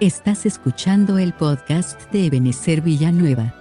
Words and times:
Estás 0.00 0.46
escuchando 0.46 1.18
el 1.18 1.32
podcast 1.32 2.08
de 2.12 2.26
Ebenezer 2.26 2.82
Villanueva. 2.82 3.52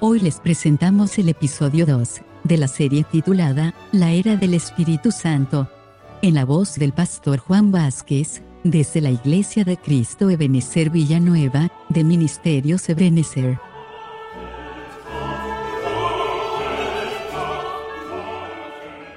Hoy 0.00 0.20
les 0.20 0.40
presentamos 0.40 1.18
el 1.18 1.28
episodio 1.28 1.84
2 1.84 2.22
de 2.44 2.56
la 2.56 2.68
serie 2.68 3.04
titulada 3.04 3.74
La 3.92 4.12
Era 4.12 4.36
del 4.36 4.54
Espíritu 4.54 5.12
Santo, 5.12 5.68
en 6.22 6.32
la 6.32 6.46
voz 6.46 6.76
del 6.76 6.94
pastor 6.94 7.38
Juan 7.38 7.70
Vázquez, 7.70 8.42
desde 8.64 9.02
la 9.02 9.10
Iglesia 9.10 9.62
de 9.64 9.76
Cristo 9.76 10.30
Ebenezer 10.30 10.88
Villanueva, 10.88 11.70
de 11.90 12.02
Ministerios 12.02 12.88
Ebenezer. 12.88 13.60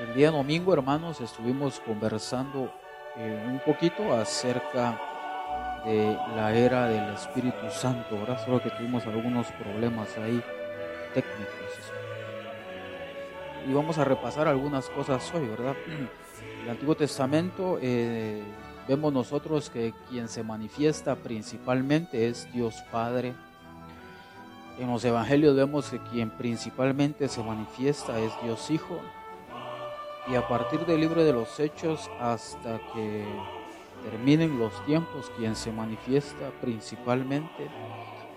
El 0.00 0.14
día 0.14 0.30
domingo, 0.30 0.72
hermanos, 0.72 1.20
estuvimos 1.20 1.80
conversando 1.80 2.72
eh, 3.18 3.44
un 3.46 3.58
poquito 3.58 4.14
acerca 4.14 4.98
de 5.84 6.16
la 6.34 6.56
era 6.56 6.88
del 6.88 7.12
Espíritu 7.12 7.70
Santo. 7.70 8.16
Ahora 8.16 8.42
solo 8.42 8.62
que 8.62 8.70
tuvimos 8.70 9.06
algunos 9.06 9.48
problemas 9.48 10.16
ahí 10.16 10.42
técnicos. 11.12 11.66
Y 13.68 13.72
vamos 13.72 13.98
a 13.98 14.04
repasar 14.04 14.46
algunas 14.46 14.88
cosas 14.90 15.32
hoy, 15.34 15.48
¿verdad? 15.48 15.74
El 16.62 16.70
Antiguo 16.70 16.94
Testamento 16.94 17.78
eh, 17.82 18.40
vemos 18.86 19.12
nosotros 19.12 19.70
que 19.70 19.92
quien 20.08 20.28
se 20.28 20.44
manifiesta 20.44 21.16
principalmente 21.16 22.28
es 22.28 22.52
Dios 22.52 22.76
Padre. 22.92 23.34
En 24.78 24.88
los 24.88 25.04
Evangelios 25.04 25.56
vemos 25.56 25.90
que 25.90 25.98
quien 25.98 26.30
principalmente 26.30 27.28
se 27.28 27.42
manifiesta 27.42 28.20
es 28.20 28.32
Dios 28.44 28.70
Hijo. 28.70 29.00
Y 30.28 30.36
a 30.36 30.46
partir 30.46 30.86
del 30.86 31.00
libro 31.00 31.24
de 31.24 31.32
los 31.32 31.58
Hechos 31.58 32.08
hasta 32.20 32.78
que 32.94 33.24
terminen 34.08 34.60
los 34.60 34.84
tiempos, 34.84 35.30
quien 35.36 35.56
se 35.56 35.72
manifiesta 35.72 36.50
principalmente 36.60 37.68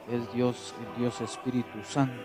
es 0.10 0.34
Dios, 0.34 0.74
Dios 0.98 1.22
Espíritu 1.22 1.84
Santo 1.84 2.24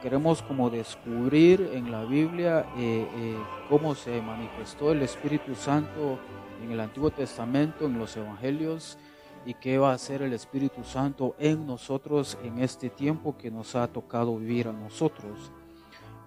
queremos 0.00 0.42
como 0.42 0.70
descubrir 0.70 1.70
en 1.72 1.90
la 1.90 2.04
Biblia 2.04 2.66
eh, 2.76 3.06
eh, 3.14 3.36
cómo 3.68 3.94
se 3.94 4.20
manifestó 4.20 4.92
el 4.92 5.02
Espíritu 5.02 5.54
Santo 5.54 6.18
en 6.62 6.70
el 6.70 6.80
Antiguo 6.80 7.10
Testamento, 7.10 7.86
en 7.86 7.98
los 7.98 8.16
Evangelios, 8.16 8.98
y 9.44 9.54
qué 9.54 9.78
va 9.78 9.90
a 9.90 9.94
hacer 9.94 10.22
el 10.22 10.32
Espíritu 10.32 10.84
Santo 10.84 11.34
en 11.38 11.66
nosotros 11.66 12.38
en 12.42 12.58
este 12.58 12.90
tiempo 12.90 13.36
que 13.36 13.50
nos 13.50 13.74
ha 13.74 13.88
tocado 13.88 14.36
vivir 14.36 14.68
a 14.68 14.72
nosotros. 14.72 15.50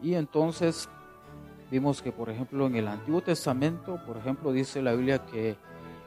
Y 0.02 0.16
entonces 0.16 0.90
vimos 1.72 2.02
que, 2.02 2.12
por 2.12 2.30
ejemplo, 2.30 2.68
en 2.68 2.76
el 2.76 2.88
Antiguo 2.88 3.22
Testamento, 3.22 4.00
por 4.06 4.18
ejemplo, 4.18 4.52
dice 4.52 4.82
la 4.82 4.94
Biblia 4.94 5.26
que 5.26 5.56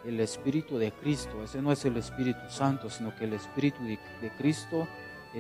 el 0.04 0.20
Espíritu 0.20 0.78
de 0.78 0.92
Cristo, 0.92 1.42
ese 1.42 1.60
no 1.62 1.72
es 1.72 1.84
el 1.84 1.96
Espíritu 1.96 2.48
Santo, 2.48 2.90
sino 2.90 3.14
que 3.16 3.24
el 3.24 3.32
Espíritu 3.32 3.82
de, 3.82 3.98
de 4.20 4.30
Cristo 4.36 4.86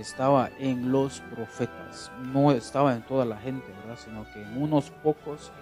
estaba 0.00 0.50
en 0.58 0.90
los 0.92 1.20
profetas, 1.20 2.10
no 2.32 2.52
estaba 2.52 2.94
en 2.94 3.02
toda 3.02 3.24
la 3.24 3.36
gente, 3.36 3.66
¿verdad? 3.82 3.98
sino 4.02 4.24
que 4.32 4.42
en 4.42 4.62
unos 4.62 4.90
pocos, 4.90 5.52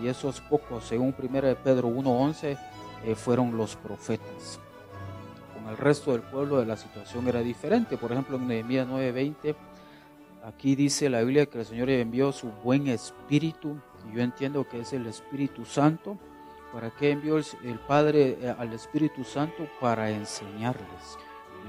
y 0.00 0.08
esos 0.08 0.40
pocos, 0.40 0.84
según 0.84 1.14
1 1.16 1.30
Pedro 1.62 1.88
1.11, 1.88 2.58
eh, 3.04 3.14
fueron 3.14 3.56
los 3.56 3.76
profetas. 3.76 4.60
Con 5.54 5.70
el 5.70 5.76
resto 5.76 6.12
del 6.12 6.22
pueblo 6.22 6.58
de 6.58 6.66
la 6.66 6.76
situación 6.76 7.28
era 7.28 7.40
diferente. 7.40 7.96
Por 7.96 8.12
ejemplo, 8.12 8.36
en 8.36 8.48
Nehemías 8.48 8.88
9.20, 8.88 9.54
aquí 10.44 10.74
dice 10.74 11.10
la 11.10 11.20
Biblia 11.20 11.46
que 11.46 11.60
el 11.60 11.66
Señor 11.66 11.90
envió 11.90 12.32
su 12.32 12.50
buen 12.64 12.88
espíritu, 12.88 13.76
y 14.10 14.16
yo 14.16 14.22
entiendo 14.22 14.66
que 14.68 14.80
es 14.80 14.92
el 14.92 15.06
Espíritu 15.06 15.64
Santo. 15.64 16.18
¿Para 16.72 16.90
qué 16.90 17.10
envió 17.10 17.36
el, 17.36 17.44
el 17.64 17.78
Padre 17.78 18.38
eh, 18.40 18.54
al 18.58 18.72
Espíritu 18.72 19.24
Santo? 19.24 19.68
Para 19.78 20.10
enseñarles 20.10 21.18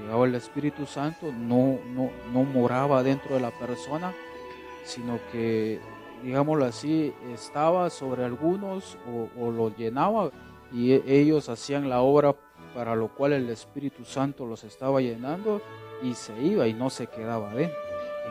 llegaba 0.00 0.26
el 0.26 0.34
Espíritu 0.34 0.86
Santo, 0.86 1.32
no, 1.32 1.78
no, 1.94 2.10
no 2.32 2.44
moraba 2.44 3.02
dentro 3.02 3.34
de 3.34 3.40
la 3.40 3.50
persona, 3.50 4.12
sino 4.84 5.18
que, 5.32 5.80
digámoslo 6.22 6.64
así, 6.64 7.14
estaba 7.32 7.90
sobre 7.90 8.24
algunos 8.24 8.96
o, 9.38 9.50
lo 9.50 9.74
llenaba 9.74 10.30
y 10.72 10.92
e, 10.92 11.02
ellos 11.06 11.48
hacían 11.48 11.88
la 11.88 12.00
obra 12.00 12.34
para 12.74 12.94
lo 12.94 13.08
cual 13.08 13.32
el 13.32 13.48
Espíritu 13.50 14.04
Santo 14.04 14.46
los 14.46 14.64
estaba 14.64 15.00
llenando 15.00 15.60
y 16.02 16.14
se 16.14 16.38
iba 16.42 16.66
y 16.66 16.74
no 16.74 16.90
se 16.90 17.06
quedaba 17.06 17.54
dentro. 17.54 17.78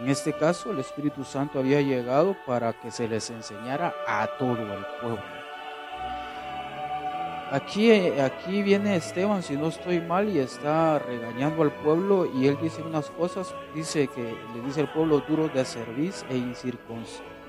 En 0.01 0.09
este 0.09 0.34
caso, 0.34 0.72
el 0.72 0.80
Espíritu 0.80 1.24
Santo 1.24 1.59
había 1.59 1.81
llegado 1.81 2.35
para 2.45 2.74
que 2.74 2.91
se 2.91 3.07
les 3.07 3.30
enseñara 3.30 3.94
a 4.07 4.28
todo 4.38 4.53
el 4.53 4.85
pueblo. 5.01 5.42
Aquí, 7.53 7.91
aquí 7.91 8.63
viene 8.63 8.95
Esteban, 8.95 9.43
si 9.43 9.55
no 9.55 9.67
estoy 9.67 10.01
mal, 10.01 10.27
y 10.27 10.39
está 10.39 10.97
regañando 10.97 11.61
al 11.61 11.71
pueblo 11.71 12.25
y 12.25 12.47
él 12.47 12.57
dice 12.59 12.81
unas 12.81 13.11
cosas, 13.11 13.53
dice 13.75 14.07
que 14.07 14.35
le 14.55 14.61
dice 14.65 14.81
al 14.81 14.91
pueblo 14.91 15.19
duros 15.19 15.53
de 15.53 15.63
cerviz 15.63 16.25
e 16.31 16.37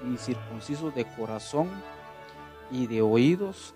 incircuncisos 0.07 0.95
de 0.95 1.07
corazón 1.17 1.71
y 2.71 2.87
de 2.87 3.01
oídos, 3.01 3.73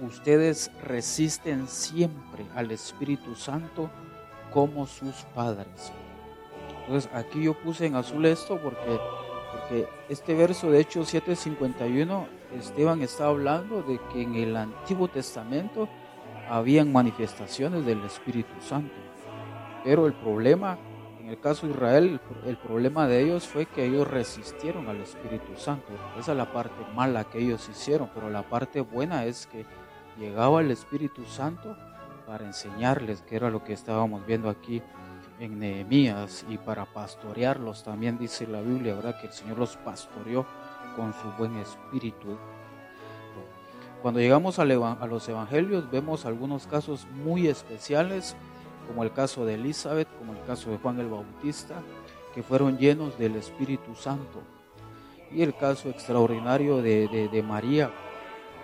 ustedes 0.00 0.70
resisten 0.84 1.68
siempre 1.68 2.46
al 2.54 2.70
Espíritu 2.70 3.34
Santo 3.34 3.90
como 4.54 4.86
sus 4.86 5.16
padres. 5.34 5.92
Entonces 6.80 7.10
aquí 7.12 7.42
yo 7.42 7.52
puse 7.52 7.84
en 7.84 7.96
azul 7.96 8.24
esto 8.24 8.58
porque, 8.58 8.98
porque 9.52 9.86
este 10.08 10.32
verso 10.32 10.70
de 10.70 10.80
Hechos 10.80 11.12
7:51 11.12 12.40
Esteban 12.58 13.02
está 13.02 13.26
hablando 13.26 13.82
de 13.82 14.00
que 14.12 14.22
en 14.22 14.34
el 14.34 14.56
Antiguo 14.56 15.08
Testamento 15.08 15.88
habían 16.48 16.92
manifestaciones 16.92 17.84
del 17.86 18.02
Espíritu 18.04 18.52
Santo. 18.60 18.94
Pero 19.84 20.06
el 20.06 20.12
problema, 20.12 20.78
en 21.20 21.28
el 21.28 21.40
caso 21.40 21.66
de 21.66 21.72
Israel, 21.72 22.20
el 22.46 22.56
problema 22.56 23.06
de 23.06 23.22
ellos 23.22 23.46
fue 23.46 23.66
que 23.66 23.86
ellos 23.86 24.06
resistieron 24.06 24.88
al 24.88 25.00
Espíritu 25.00 25.56
Santo. 25.56 25.92
Esa 26.18 26.32
es 26.32 26.38
la 26.38 26.52
parte 26.52 26.74
mala 26.94 27.24
que 27.24 27.38
ellos 27.38 27.68
hicieron, 27.68 28.10
pero 28.14 28.30
la 28.30 28.42
parte 28.42 28.80
buena 28.80 29.24
es 29.24 29.46
que 29.46 29.64
llegaba 30.18 30.60
el 30.60 30.70
Espíritu 30.70 31.24
Santo 31.24 31.76
para 32.26 32.44
enseñarles, 32.44 33.22
que 33.22 33.36
era 33.36 33.50
lo 33.50 33.64
que 33.64 33.72
estábamos 33.72 34.24
viendo 34.26 34.48
aquí 34.48 34.82
en 35.40 35.58
Nehemías, 35.58 36.46
y 36.48 36.58
para 36.58 36.84
pastorearlos 36.84 37.82
también 37.82 38.16
dice 38.18 38.46
la 38.46 38.60
Biblia, 38.60 38.94
¿verdad? 38.94 39.20
Que 39.20 39.26
el 39.26 39.32
Señor 39.32 39.58
los 39.58 39.76
pastoreó 39.78 40.46
con 40.96 41.12
su 41.12 41.28
buen 41.38 41.56
espíritu. 41.56 42.36
Cuando 44.02 44.18
llegamos 44.18 44.58
a 44.58 44.64
los 44.64 45.28
evangelios 45.28 45.88
vemos 45.90 46.26
algunos 46.26 46.66
casos 46.66 47.06
muy 47.24 47.46
especiales, 47.46 48.34
como 48.88 49.04
el 49.04 49.12
caso 49.12 49.44
de 49.44 49.54
Elizabeth, 49.54 50.08
como 50.18 50.32
el 50.32 50.42
caso 50.44 50.70
de 50.70 50.78
Juan 50.78 50.98
el 50.98 51.08
Bautista, 51.08 51.76
que 52.34 52.42
fueron 52.42 52.78
llenos 52.78 53.16
del 53.16 53.36
Espíritu 53.36 53.94
Santo. 53.94 54.42
Y 55.30 55.42
el 55.42 55.54
caso 55.54 55.88
extraordinario 55.88 56.82
de, 56.82 57.44
María, 57.46 57.90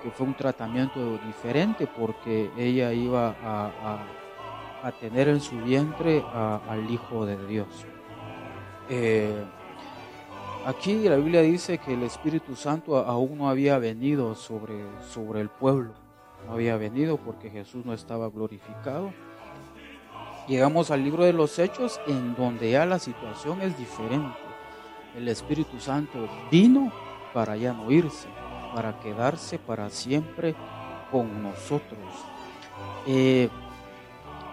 que 0.02 0.10
fue 0.10 0.26
un 0.26 0.34
tratamiento 0.34 1.18
diferente 1.24 1.86
porque 1.86 2.50
ella 2.58 2.92
iba 2.92 3.36
a, 3.42 4.90
tener 5.00 5.28
en 5.28 5.40
su 5.40 5.56
vientre 5.58 6.24
al 6.32 6.90
Hijo 6.90 7.24
de 7.26 7.46
Dios. 7.46 7.68
Eh, 8.88 9.44
Aquí 10.68 11.08
la 11.08 11.16
Biblia 11.16 11.40
dice 11.40 11.78
que 11.78 11.94
el 11.94 12.02
Espíritu 12.02 12.54
Santo 12.54 12.98
aún 12.98 13.38
no 13.38 13.48
había 13.48 13.78
venido 13.78 14.34
sobre, 14.34 14.74
sobre 15.00 15.40
el 15.40 15.48
pueblo. 15.48 15.94
No 16.46 16.52
había 16.52 16.76
venido 16.76 17.16
porque 17.16 17.48
Jesús 17.48 17.86
no 17.86 17.94
estaba 17.94 18.28
glorificado. 18.28 19.14
Llegamos 20.46 20.90
al 20.90 21.02
libro 21.02 21.24
de 21.24 21.32
los 21.32 21.58
Hechos 21.58 21.98
en 22.06 22.34
donde 22.34 22.70
ya 22.70 22.84
la 22.84 22.98
situación 22.98 23.62
es 23.62 23.78
diferente. 23.78 24.36
El 25.16 25.28
Espíritu 25.28 25.80
Santo 25.80 26.28
vino 26.50 26.92
para 27.32 27.56
ya 27.56 27.72
no 27.72 27.90
irse, 27.90 28.28
para 28.74 29.00
quedarse 29.00 29.58
para 29.58 29.88
siempre 29.88 30.54
con 31.10 31.42
nosotros. 31.42 31.98
Eh, 33.06 33.48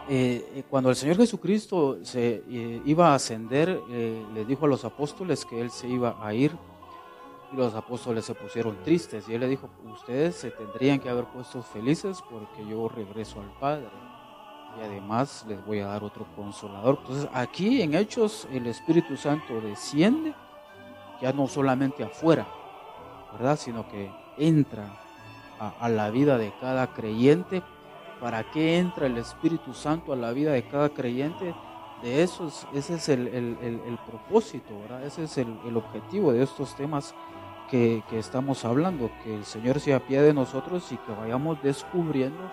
eh, 0.08 0.52
eh, 0.56 0.64
cuando 0.70 0.90
el 0.90 0.96
Señor 0.96 1.18
Jesucristo 1.18 1.98
se 2.04 2.44
eh, 2.50 2.82
iba 2.86 3.10
a 3.12 3.16
ascender, 3.16 3.82
le 3.88 4.46
dijo 4.46 4.66
a 4.66 4.70
los 4.70 4.86
apóstoles 4.86 5.46
que 5.46 5.60
Él 5.60 5.72
se 5.72 5.88
iba 5.88 6.18
a 6.22 6.34
ir 6.34 6.56
y 7.52 7.56
los 7.56 7.74
apóstoles 7.74 8.26
se 8.26 8.36
pusieron 8.36 8.78
tristes 8.84 9.28
y 9.28 9.34
Él 9.34 9.42
le 9.42 9.48
dijo, 9.48 9.70
ustedes 9.92 10.36
se 10.36 10.52
tendrían 10.52 11.00
que 11.00 11.10
haber 11.10 11.26
puesto 11.26 11.62
felices 11.62 12.20
porque 12.30 12.68
yo 12.70 12.88
regreso 12.88 13.42
al 13.42 13.52
Padre 13.60 13.88
y 14.78 14.84
además 14.84 15.46
les 15.48 15.66
voy 15.66 15.80
a 15.80 15.88
dar 15.88 16.04
otro 16.04 16.26
consolador. 16.36 17.00
Entonces 17.02 17.30
aquí 17.34 17.82
en 17.82 17.96
Hechos 17.96 18.48
el 18.52 18.68
Espíritu 18.68 19.18
Santo 19.18 19.60
desciende 19.62 20.34
ya 21.22 21.32
no 21.34 21.48
solamente 21.48 22.04
afuera, 22.04 22.46
¿verdad? 23.34 23.58
Sino 23.58 23.88
que 23.88 24.12
entra 24.38 25.00
a, 25.60 25.90
la 25.90 26.10
vida 26.10 26.38
de 26.38 26.54
cada 26.60 26.94
creyente. 26.94 27.64
¿Para 28.26 28.44
qué 28.44 28.80
entra 28.80 29.06
el 29.06 29.20
Espíritu 29.20 29.72
Santo 29.76 30.12
a 30.12 30.16
la 30.16 30.32
vida 30.32 30.52
de 30.52 30.64
cada 30.64 30.90
creyente? 30.90 31.54
De 32.02 32.24
eso 32.24 32.52
ese 32.74 32.96
es 32.96 33.08
el, 33.10 34.00
propósito. 34.08 34.74
Ese 35.06 35.26
es 35.26 35.38
el, 35.38 35.78
objetivo 35.78 36.34
de 36.34 36.42
estos 36.42 36.76
temas 36.76 37.14
que, 37.70 38.02
estamos 38.14 38.66
hablando, 38.66 39.12
que 39.24 39.36
el 39.36 39.46
Señor 39.46 39.80
se 39.80 40.00
pie 40.00 40.24
de 40.24 40.34
nosotros 40.34 40.92
y 40.92 40.98
que 40.98 41.12
vayamos 41.12 41.62
descubriendo 41.62 42.50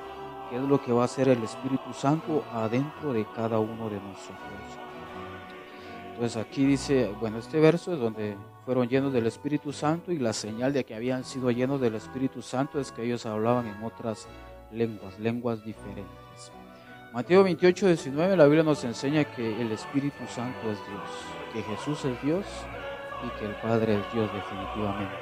qué 0.50 0.56
es 0.56 0.62
lo 0.62 0.78
que 0.78 0.92
va 0.92 1.00
a 1.00 1.04
hacer 1.06 1.28
el 1.30 1.42
Espíritu 1.42 1.94
Santo 1.94 2.44
adentro 2.52 3.14
de 3.14 3.24
cada 3.34 3.58
uno 3.58 3.88
de 3.88 3.96
nosotros. 3.96 4.36
Entonces 6.10 6.36
aquí 6.36 6.66
dice, 6.66 7.14
bueno, 7.18 7.38
este 7.38 7.58
verso 7.60 7.94
es 7.94 7.98
donde 7.98 8.36
fueron 8.66 8.90
llenos 8.90 9.10
del 9.14 9.26
Espíritu 9.26 9.72
Santo 9.72 10.12
y 10.12 10.18
la 10.18 10.34
señal 10.34 10.74
de 10.74 10.84
que 10.84 10.94
habían 10.94 11.24
sido 11.24 11.50
llenos 11.50 11.80
del 11.80 11.94
Espíritu 11.94 12.42
Santo 12.42 12.78
es 12.78 12.92
que 12.92 13.04
ellos 13.04 13.24
hablaban 13.24 13.66
en 13.66 13.82
otras 13.82 14.28
lenguas 14.72 15.64
diferentes. 15.64 16.52
Mateo 17.12 17.44
28, 17.44 17.88
19, 17.88 18.36
la 18.36 18.44
Biblia 18.44 18.62
nos 18.62 18.82
enseña 18.84 19.24
que 19.24 19.60
el 19.60 19.70
Espíritu 19.72 20.26
Santo 20.26 20.70
es 20.70 20.78
Dios, 20.88 21.10
que 21.52 21.62
Jesús 21.62 22.04
es 22.06 22.22
Dios 22.22 22.46
y 23.22 23.38
que 23.38 23.44
el 23.44 23.54
Padre 23.56 24.00
es 24.00 24.12
Dios 24.14 24.32
definitivamente. 24.32 25.14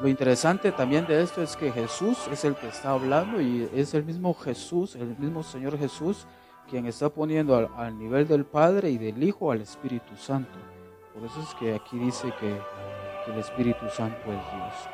Lo 0.00 0.08
interesante 0.08 0.72
también 0.72 1.06
de 1.06 1.22
esto 1.22 1.42
es 1.42 1.56
que 1.56 1.70
Jesús 1.70 2.18
es 2.30 2.44
el 2.44 2.56
que 2.56 2.68
está 2.68 2.90
hablando 2.90 3.40
y 3.40 3.68
es 3.74 3.94
el 3.94 4.04
mismo 4.04 4.34
Jesús, 4.34 4.96
el 4.96 5.16
mismo 5.18 5.42
Señor 5.42 5.78
Jesús, 5.78 6.26
quien 6.68 6.86
está 6.86 7.08
poniendo 7.08 7.70
al, 7.76 7.98
nivel 7.98 8.26
del 8.26 8.44
Padre 8.44 8.90
y 8.90 8.98
del 8.98 9.22
Hijo 9.22 9.52
al 9.52 9.60
Espíritu 9.60 10.16
Santo. 10.16 10.58
Por 11.12 11.24
eso 11.24 11.40
es 11.42 11.54
que 11.54 11.74
aquí 11.74 11.98
dice 11.98 12.32
que, 12.40 12.58
el 13.30 13.38
Espíritu 13.38 13.88
Santo 13.88 14.20
es 14.24 14.52
Dios. 14.52 14.93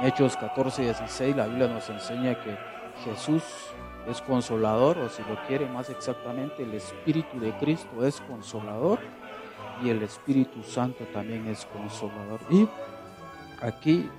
En 0.00 0.06
Hechos 0.06 0.36
14 0.36 0.82
y 0.82 0.84
16 0.86 1.36
la 1.36 1.46
Biblia 1.46 1.68
nos 1.68 1.88
enseña 1.88 2.40
que 2.42 2.56
Jesús 3.04 3.42
es 4.08 4.20
consolador, 4.20 4.98
o 4.98 5.08
si 5.08 5.22
lo 5.22 5.36
quiere 5.46 5.66
más 5.66 5.88
exactamente, 5.90 6.62
el 6.62 6.74
Espíritu 6.74 7.38
de 7.38 7.52
Cristo 7.58 8.04
es 8.04 8.20
consolador 8.22 8.98
y 9.82 9.90
el 9.90 10.02
Espíritu 10.02 10.62
Santo 10.62 11.04
también 11.12 11.46
es 11.46 11.64
consolador. 11.66 12.40
Y 12.50 12.68
aquí 13.60 14.10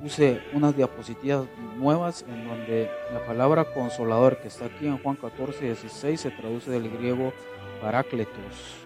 puse 0.00 0.42
unas 0.52 0.76
diapositivas 0.76 1.46
nuevas 1.76 2.24
en 2.28 2.48
donde 2.48 2.90
la 3.12 3.24
palabra 3.24 3.64
consolador 3.64 4.38
que 4.38 4.48
está 4.48 4.66
aquí 4.66 4.86
en 4.86 4.98
Juan 4.98 5.16
14, 5.16 5.64
16 5.64 6.20
se 6.20 6.30
traduce 6.30 6.70
del 6.70 6.90
griego 6.90 7.32
parácletos. 7.80 8.81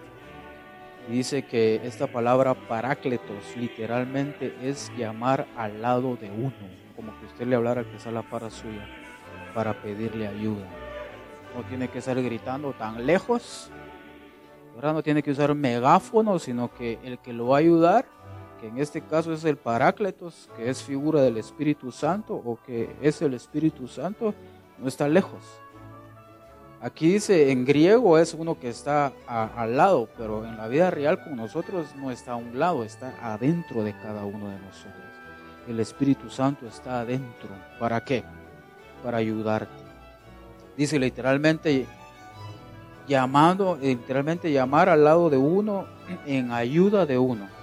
Dice 1.09 1.43
que 1.43 1.81
esta 1.83 2.07
palabra 2.07 2.53
parácletos 2.53 3.55
literalmente 3.55 4.53
es 4.61 4.91
llamar 4.97 5.47
al 5.55 5.81
lado 5.81 6.17
de 6.17 6.29
uno, 6.29 6.53
como 6.95 7.17
que 7.19 7.25
usted 7.27 7.47
le 7.47 7.55
hablara 7.55 7.83
que 7.83 7.95
está 7.95 8.09
a 8.09 8.13
la 8.13 8.23
para 8.23 8.49
suya 8.49 8.87
para 9.55 9.73
pedirle 9.81 10.27
ayuda. 10.27 10.67
No 11.55 11.63
tiene 11.63 11.87
que 11.87 11.99
estar 11.99 12.21
gritando 12.21 12.73
tan 12.73 13.05
lejos, 13.05 13.71
ahora 14.75 14.93
no 14.93 15.01
tiene 15.01 15.23
que 15.23 15.31
usar 15.31 15.55
megáfono, 15.55 16.39
sino 16.39 16.73
que 16.73 16.99
el 17.03 17.19
que 17.19 17.33
lo 17.33 17.47
va 17.47 17.57
a 17.57 17.59
ayudar 17.59 18.05
que 18.59 18.67
en 18.67 18.77
este 18.77 19.01
caso 19.01 19.33
es 19.33 19.45
el 19.45 19.57
Parácletos, 19.57 20.49
que 20.55 20.69
es 20.69 20.83
figura 20.83 21.21
del 21.21 21.37
Espíritu 21.37 21.91
Santo 21.91 22.33
o 22.33 22.57
que 22.65 22.95
es 23.01 23.21
el 23.21 23.33
Espíritu 23.33 23.87
Santo, 23.87 24.33
no 24.77 24.87
está 24.87 25.07
lejos. 25.07 25.43
Aquí 26.79 27.13
dice 27.13 27.51
en 27.51 27.65
griego 27.65 28.19
es 28.19 28.33
uno 28.33 28.59
que 28.59 28.69
está 28.69 29.11
al 29.27 29.77
lado, 29.77 30.07
pero 30.17 30.45
en 30.45 30.57
la 30.57 30.67
vida 30.67 30.91
real 30.91 31.23
con 31.23 31.35
nosotros 31.35 31.87
no 31.95 32.11
está 32.11 32.33
a 32.33 32.35
un 32.35 32.59
lado, 32.59 32.83
está 32.83 33.15
adentro 33.21 33.83
de 33.83 33.93
cada 33.93 34.25
uno 34.25 34.49
de 34.49 34.59
nosotros. 34.59 34.93
El 35.67 35.79
Espíritu 35.79 36.29
Santo 36.29 36.67
está 36.67 37.01
adentro. 37.01 37.49
¿Para 37.79 38.03
qué? 38.03 38.23
Para 39.03 39.17
ayudarte. 39.17 39.83
Dice 40.77 40.99
literalmente 40.99 41.87
llamando, 43.07 43.77
literalmente 43.81 44.51
llamar 44.51 44.87
al 44.89 45.03
lado 45.03 45.29
de 45.29 45.37
uno 45.37 45.85
en 46.25 46.51
ayuda 46.51 47.05
de 47.05 47.17
uno 47.17 47.56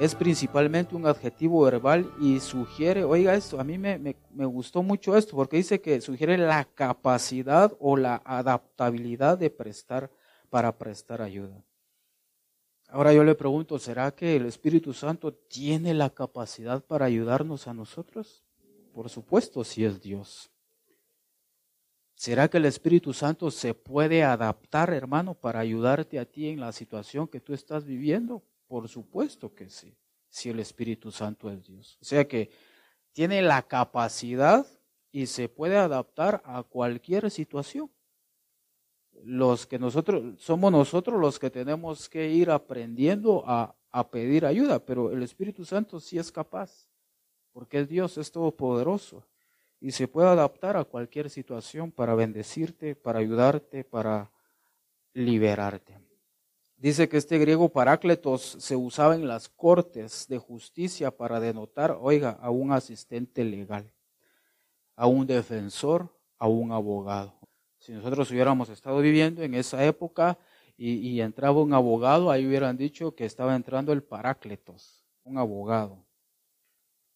es 0.00 0.14
principalmente 0.14 0.94
un 0.94 1.06
adjetivo 1.06 1.62
verbal 1.62 2.12
y 2.20 2.38
sugiere, 2.38 3.02
oiga 3.02 3.34
esto, 3.34 3.58
a 3.58 3.64
mí 3.64 3.78
me, 3.78 4.14
gustó 4.46 4.82
mucho 4.82 5.16
esto, 5.16 5.34
porque 5.34 5.56
dice 5.56 5.80
que 5.80 6.00
sugiere 6.00 6.38
la 6.38 6.64
capacidad 6.64 7.76
o 7.80 7.96
la 7.96 8.22
adaptabilidad 8.24 9.38
de 9.38 9.50
prestar 9.50 10.10
para 10.50 10.78
prestar 10.78 11.20
ayuda. 11.20 11.64
Ahora 12.88 13.12
yo 13.12 13.24
le 13.24 13.34
pregunto, 13.34 13.78
¿será 13.78 14.12
que 14.12 14.36
el 14.36 14.46
Espíritu 14.46 14.94
Santo 14.94 15.34
tiene 15.34 15.92
la 15.94 16.10
capacidad 16.10 16.82
para 16.82 17.06
ayudarnos 17.06 17.66
a 17.66 17.74
nosotros? 17.74 18.44
Por 18.94 19.10
supuesto, 19.10 19.64
si 19.64 19.84
es 19.84 20.00
Dios. 20.00 20.50
¿Será 22.14 22.48
que 22.48 22.56
el 22.56 22.64
Espíritu 22.64 23.12
Santo 23.12 23.50
se 23.50 23.74
puede 23.74 24.24
adaptar, 24.24 24.92
hermano, 24.92 25.34
para 25.34 25.60
ayudarte 25.60 26.18
a 26.18 26.24
ti 26.24 26.48
en 26.48 26.60
la 26.60 26.72
situación 26.72 27.28
que 27.28 27.40
tú 27.40 27.52
estás 27.52 27.84
viviendo? 27.84 28.42
Por 28.68 28.88
supuesto 28.88 29.54
que 29.54 29.70
sí, 29.70 29.96
si 30.28 30.50
el 30.50 30.60
Espíritu 30.60 31.10
Santo 31.10 31.50
es 31.50 31.64
Dios. 31.64 31.98
O 32.00 32.04
sea 32.04 32.28
que 32.28 32.50
tiene 33.12 33.42
la 33.42 33.62
capacidad 33.62 34.66
y 35.10 35.26
se 35.26 35.48
puede 35.48 35.76
adaptar 35.76 36.42
a 36.44 36.62
cualquier 36.62 37.30
situación. 37.30 37.90
Los 39.24 39.66
que 39.66 39.78
nosotros 39.78 40.40
somos 40.40 40.70
nosotros 40.70 41.20
los 41.20 41.38
que 41.38 41.50
tenemos 41.50 42.08
que 42.08 42.30
ir 42.30 42.50
aprendiendo 42.50 43.42
a, 43.46 43.74
a 43.90 44.08
pedir 44.10 44.46
ayuda, 44.46 44.78
pero 44.78 45.10
el 45.10 45.22
Espíritu 45.22 45.64
Santo 45.64 45.98
sí 45.98 46.18
es 46.18 46.30
capaz, 46.30 46.86
porque 47.52 47.80
es 47.80 47.88
Dios, 47.88 48.18
es 48.18 48.30
todopoderoso 48.30 49.26
y 49.80 49.92
se 49.92 50.08
puede 50.08 50.28
adaptar 50.28 50.76
a 50.76 50.84
cualquier 50.84 51.30
situación 51.30 51.90
para 51.90 52.14
bendecirte, 52.14 52.94
para 52.94 53.20
ayudarte, 53.20 53.84
para 53.84 54.30
liberarte. 55.14 55.98
Dice 56.78 57.08
que 57.08 57.16
este 57.16 57.38
griego 57.38 57.68
parácletos 57.70 58.56
se 58.60 58.76
usaba 58.76 59.16
en 59.16 59.26
las 59.26 59.48
cortes 59.48 60.28
de 60.28 60.38
justicia 60.38 61.10
para 61.10 61.40
denotar, 61.40 61.98
oiga, 62.00 62.38
a 62.40 62.50
un 62.50 62.70
asistente 62.70 63.42
legal, 63.42 63.92
a 64.94 65.08
un 65.08 65.26
defensor, 65.26 66.16
a 66.38 66.46
un 66.46 66.70
abogado. 66.70 67.34
Si 67.80 67.90
nosotros 67.90 68.30
hubiéramos 68.30 68.68
estado 68.68 69.00
viviendo 69.00 69.42
en 69.42 69.54
esa 69.54 69.84
época 69.84 70.38
y, 70.76 71.20
entraba 71.20 71.60
un 71.60 71.74
abogado, 71.74 72.30
ahí 72.30 72.46
hubieran 72.46 72.76
dicho 72.76 73.12
que 73.12 73.24
estaba 73.24 73.56
entrando 73.56 73.92
el 73.92 74.04
parácletos, 74.04 75.04
un 75.24 75.36
abogado. 75.36 76.06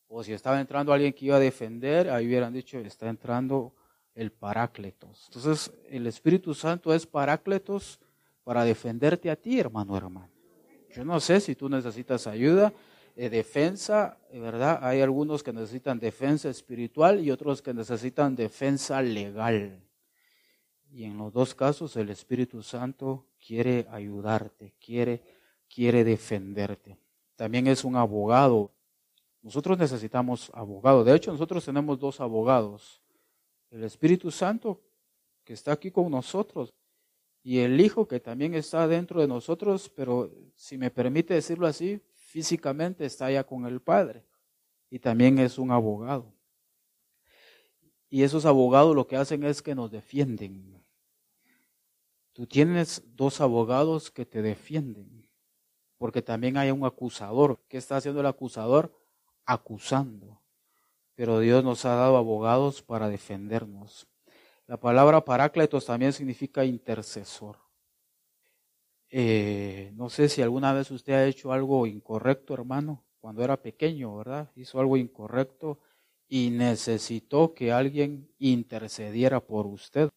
O 0.08 0.24
si 0.24 0.32
estaba 0.32 0.60
entrando 0.60 0.92
alguien 0.92 1.12
que 1.12 1.26
iba 1.26 1.36
a 1.36 1.40
defender, 1.40 2.10
ahí 2.10 2.26
hubieran 2.26 2.52
dicho, 2.52 2.80
está 2.80 3.08
entrando 3.08 3.72
el 4.16 4.32
parácletos. 4.32 5.26
Entonces, 5.28 5.72
el 5.88 6.08
Espíritu 6.08 6.52
Santo 6.52 6.92
es 6.92 7.06
parácletos 7.06 8.00
para 8.44 8.64
defenderte 8.64 9.30
a 9.30 9.36
ti, 9.36 9.58
hermano, 9.58 9.96
hermano. 9.96 10.30
Yo 10.94 11.04
no 11.04 11.20
sé 11.20 11.40
si 11.40 11.54
tú 11.54 11.68
necesitas 11.68 12.26
ayuda, 12.26 12.72
de 13.14 13.28
defensa, 13.28 14.18
¿verdad? 14.32 14.78
Hay 14.82 15.00
algunos 15.00 15.42
que 15.42 15.52
necesitan 15.52 15.98
defensa 15.98 16.48
espiritual 16.48 17.20
y 17.20 17.30
otros 17.30 17.60
que 17.60 17.74
necesitan 17.74 18.34
defensa 18.34 19.02
legal. 19.02 19.82
Y 20.90 21.04
en 21.04 21.18
los 21.18 21.32
dos 21.32 21.54
casos 21.54 21.96
el 21.96 22.10
Espíritu 22.10 22.62
Santo 22.62 23.26
quiere 23.44 23.86
ayudarte, 23.90 24.74
quiere, 24.84 25.22
quiere 25.68 26.04
defenderte. 26.04 26.98
También 27.36 27.66
es 27.66 27.84
un 27.84 27.96
abogado. 27.96 28.70
Nosotros 29.42 29.78
necesitamos 29.78 30.50
abogado. 30.54 31.02
De 31.02 31.14
hecho, 31.14 31.32
nosotros 31.32 31.64
tenemos 31.64 31.98
dos 31.98 32.20
abogados. 32.20 33.02
El 33.70 33.84
Espíritu 33.84 34.30
Santo, 34.30 34.80
que 35.44 35.54
está 35.54 35.72
aquí 35.72 35.90
con 35.90 36.10
nosotros, 36.10 36.72
y 37.42 37.58
el 37.58 37.80
Hijo 37.80 38.06
que 38.06 38.20
también 38.20 38.54
está 38.54 38.86
dentro 38.86 39.20
de 39.20 39.26
nosotros, 39.26 39.88
pero 39.88 40.30
si 40.54 40.78
me 40.78 40.90
permite 40.90 41.34
decirlo 41.34 41.66
así, 41.66 42.00
físicamente 42.14 43.04
está 43.04 43.26
allá 43.26 43.44
con 43.44 43.66
el 43.66 43.80
Padre 43.80 44.24
y 44.88 44.98
también 44.98 45.38
es 45.38 45.58
un 45.58 45.70
abogado. 45.70 46.32
Y 48.08 48.22
esos 48.22 48.44
abogados 48.44 48.94
lo 48.94 49.06
que 49.06 49.16
hacen 49.16 49.42
es 49.42 49.62
que 49.62 49.74
nos 49.74 49.90
defienden. 49.90 50.84
Tú 52.32 52.46
tienes 52.46 53.02
dos 53.16 53.40
abogados 53.40 54.10
que 54.10 54.24
te 54.24 54.40
defienden, 54.40 55.28
porque 55.98 56.22
también 56.22 56.56
hay 56.56 56.70
un 56.70 56.84
acusador. 56.84 57.60
¿Qué 57.68 57.78
está 57.78 57.96
haciendo 57.96 58.20
el 58.20 58.26
acusador? 58.26 58.94
Acusando. 59.44 60.40
Pero 61.14 61.40
Dios 61.40 61.64
nos 61.64 61.84
ha 61.84 61.94
dado 61.94 62.16
abogados 62.16 62.82
para 62.82 63.08
defendernos. 63.08 64.06
La 64.66 64.78
palabra 64.78 65.24
parácletos 65.24 65.86
también 65.86 66.12
significa 66.12 66.64
intercesor. 66.64 67.58
Eh, 69.10 69.92
no 69.94 70.08
sé 70.08 70.28
si 70.28 70.40
alguna 70.40 70.72
vez 70.72 70.90
usted 70.90 71.12
ha 71.12 71.26
hecho 71.26 71.52
algo 71.52 71.86
incorrecto, 71.86 72.54
hermano, 72.54 73.04
cuando 73.20 73.44
era 73.44 73.60
pequeño, 73.60 74.16
¿verdad? 74.16 74.50
Hizo 74.56 74.80
algo 74.80 74.96
incorrecto 74.96 75.78
y 76.28 76.50
necesitó 76.50 77.52
que 77.52 77.72
alguien 77.72 78.30
intercediera 78.38 79.40
por 79.40 79.66
usted. 79.66 80.08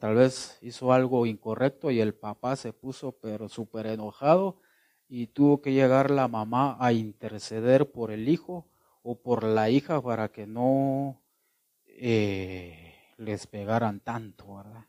Tal 0.00 0.14
vez 0.14 0.58
hizo 0.62 0.92
algo 0.92 1.26
incorrecto 1.26 1.90
y 1.90 2.00
el 2.00 2.14
papá 2.14 2.56
se 2.56 2.72
puso 2.72 3.12
pero 3.12 3.48
súper 3.48 3.86
enojado 3.86 4.56
y 5.08 5.26
tuvo 5.26 5.60
que 5.60 5.72
llegar 5.72 6.10
la 6.10 6.28
mamá 6.28 6.76
a 6.80 6.92
interceder 6.94 7.90
por 7.92 8.10
el 8.10 8.28
hijo 8.28 8.66
o 9.02 9.20
por 9.20 9.44
la 9.44 9.68
hija 9.68 10.00
para 10.00 10.32
que 10.32 10.46
no 10.46 11.22
eh, 11.86 12.91
les 13.24 13.46
pegaran 13.46 14.00
tanto, 14.00 14.56
¿verdad? 14.56 14.84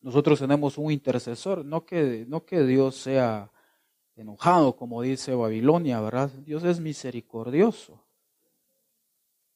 Nosotros 0.00 0.38
tenemos 0.38 0.76
un 0.76 0.92
intercesor, 0.92 1.64
no 1.64 1.86
que, 1.86 2.26
no 2.28 2.44
que 2.44 2.62
Dios 2.62 2.96
sea 2.96 3.50
enojado, 4.16 4.76
como 4.76 5.02
dice 5.02 5.34
Babilonia, 5.34 6.00
¿verdad? 6.00 6.30
Dios 6.44 6.62
es 6.64 6.78
misericordioso. 6.78 8.04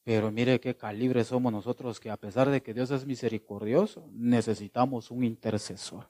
Pero 0.04 0.32
mire 0.32 0.58
qué 0.58 0.74
calibre 0.74 1.22
somos 1.22 1.52
nosotros 1.52 2.00
que 2.00 2.10
a 2.10 2.16
pesar 2.16 2.48
de 2.48 2.62
que 2.62 2.72
Dios 2.72 2.90
es 2.90 3.04
misericordioso, 3.04 4.08
necesitamos 4.10 5.10
un 5.10 5.22
intercesor. 5.22 6.08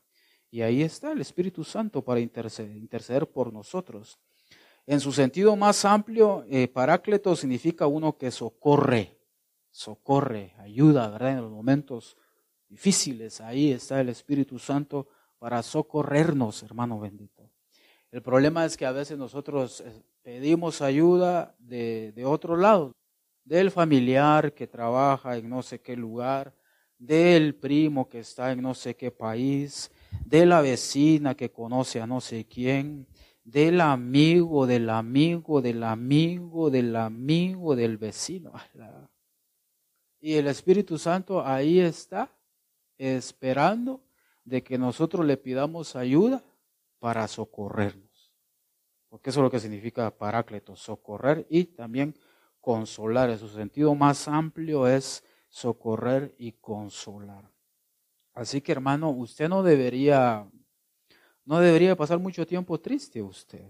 Y 0.52 0.62
ahí 0.62 0.82
está 0.82 1.10
el 1.10 1.20
Espíritu 1.20 1.64
Santo 1.64 2.02
para 2.02 2.20
interceder, 2.20 3.26
por 3.26 3.52
nosotros. 3.52 4.18
En 4.86 5.00
su 5.00 5.12
sentido 5.12 5.56
más 5.56 5.84
amplio, 5.84 6.44
eh, 6.48 6.68
parácleto 6.68 7.34
significa 7.34 7.88
uno 7.88 8.16
que 8.16 8.30
socorre, 8.30 9.17
socorre, 9.78 10.54
ayuda, 10.58 11.08
¿verdad? 11.08 11.34
En 11.34 11.42
los 11.42 11.52
momentos 11.52 12.16
difíciles, 12.68 13.40
ahí 13.40 13.70
está 13.70 14.00
el 14.00 14.08
Espíritu 14.08 14.58
Santo 14.58 15.06
para 15.38 15.62
socorrernos, 15.62 16.64
hermano 16.64 16.98
bendito. 16.98 17.48
El 18.10 18.20
problema 18.20 18.64
es 18.64 18.76
que 18.76 18.86
a 18.86 18.90
veces 18.90 19.16
nosotros 19.16 19.80
eh, 19.82 20.02
pedimos 20.20 20.82
ayuda 20.82 21.54
de, 21.60 22.10
de 22.10 22.24
otro 22.24 22.56
lado, 22.56 22.90
del 23.44 23.70
familiar 23.70 24.52
que 24.52 24.66
trabaja 24.66 25.36
en 25.36 25.48
no 25.48 25.62
sé 25.62 25.80
qué 25.80 25.94
lugar, 25.94 26.52
del 26.98 27.54
primo 27.54 28.08
que 28.08 28.18
está 28.18 28.50
en 28.50 28.60
no 28.60 28.74
sé 28.74 28.96
qué 28.96 29.12
país, 29.12 29.92
de 30.24 30.44
la 30.44 30.60
vecina 30.60 31.36
que 31.36 31.52
conoce 31.52 32.00
a 32.00 32.06
no 32.08 32.20
sé 32.20 32.46
quién, 32.46 33.06
del 33.44 33.80
amigo, 33.80 34.66
del 34.66 34.90
amigo, 34.90 35.62
del 35.62 35.84
amigo, 35.84 36.68
del 36.68 36.96
amigo 36.96 37.76
del 37.76 37.96
vecino. 37.96 38.54
Y 40.20 40.34
el 40.34 40.48
Espíritu 40.48 40.98
Santo 40.98 41.44
ahí 41.44 41.80
está 41.80 42.30
esperando 42.96 44.02
de 44.44 44.62
que 44.62 44.78
nosotros 44.78 45.24
le 45.24 45.36
pidamos 45.36 45.94
ayuda 45.94 46.42
para 46.98 47.28
socorrernos. 47.28 48.32
Porque 49.08 49.30
eso 49.30 49.40
es 49.40 49.44
lo 49.44 49.50
que 49.50 49.60
significa 49.60 50.10
parácleto, 50.10 50.76
socorrer 50.76 51.46
y 51.48 51.64
también 51.64 52.14
consolar. 52.60 53.30
En 53.30 53.38
su 53.38 53.48
sentido 53.48 53.94
más 53.94 54.26
amplio 54.28 54.86
es 54.86 55.24
socorrer 55.48 56.34
y 56.38 56.52
consolar. 56.52 57.50
Así 58.34 58.60
que 58.60 58.72
hermano, 58.72 59.10
usted 59.10 59.48
no 59.48 59.62
debería, 59.62 60.48
no 61.44 61.60
debería 61.60 61.96
pasar 61.96 62.18
mucho 62.18 62.46
tiempo 62.46 62.78
triste 62.78 63.22
usted. 63.22 63.64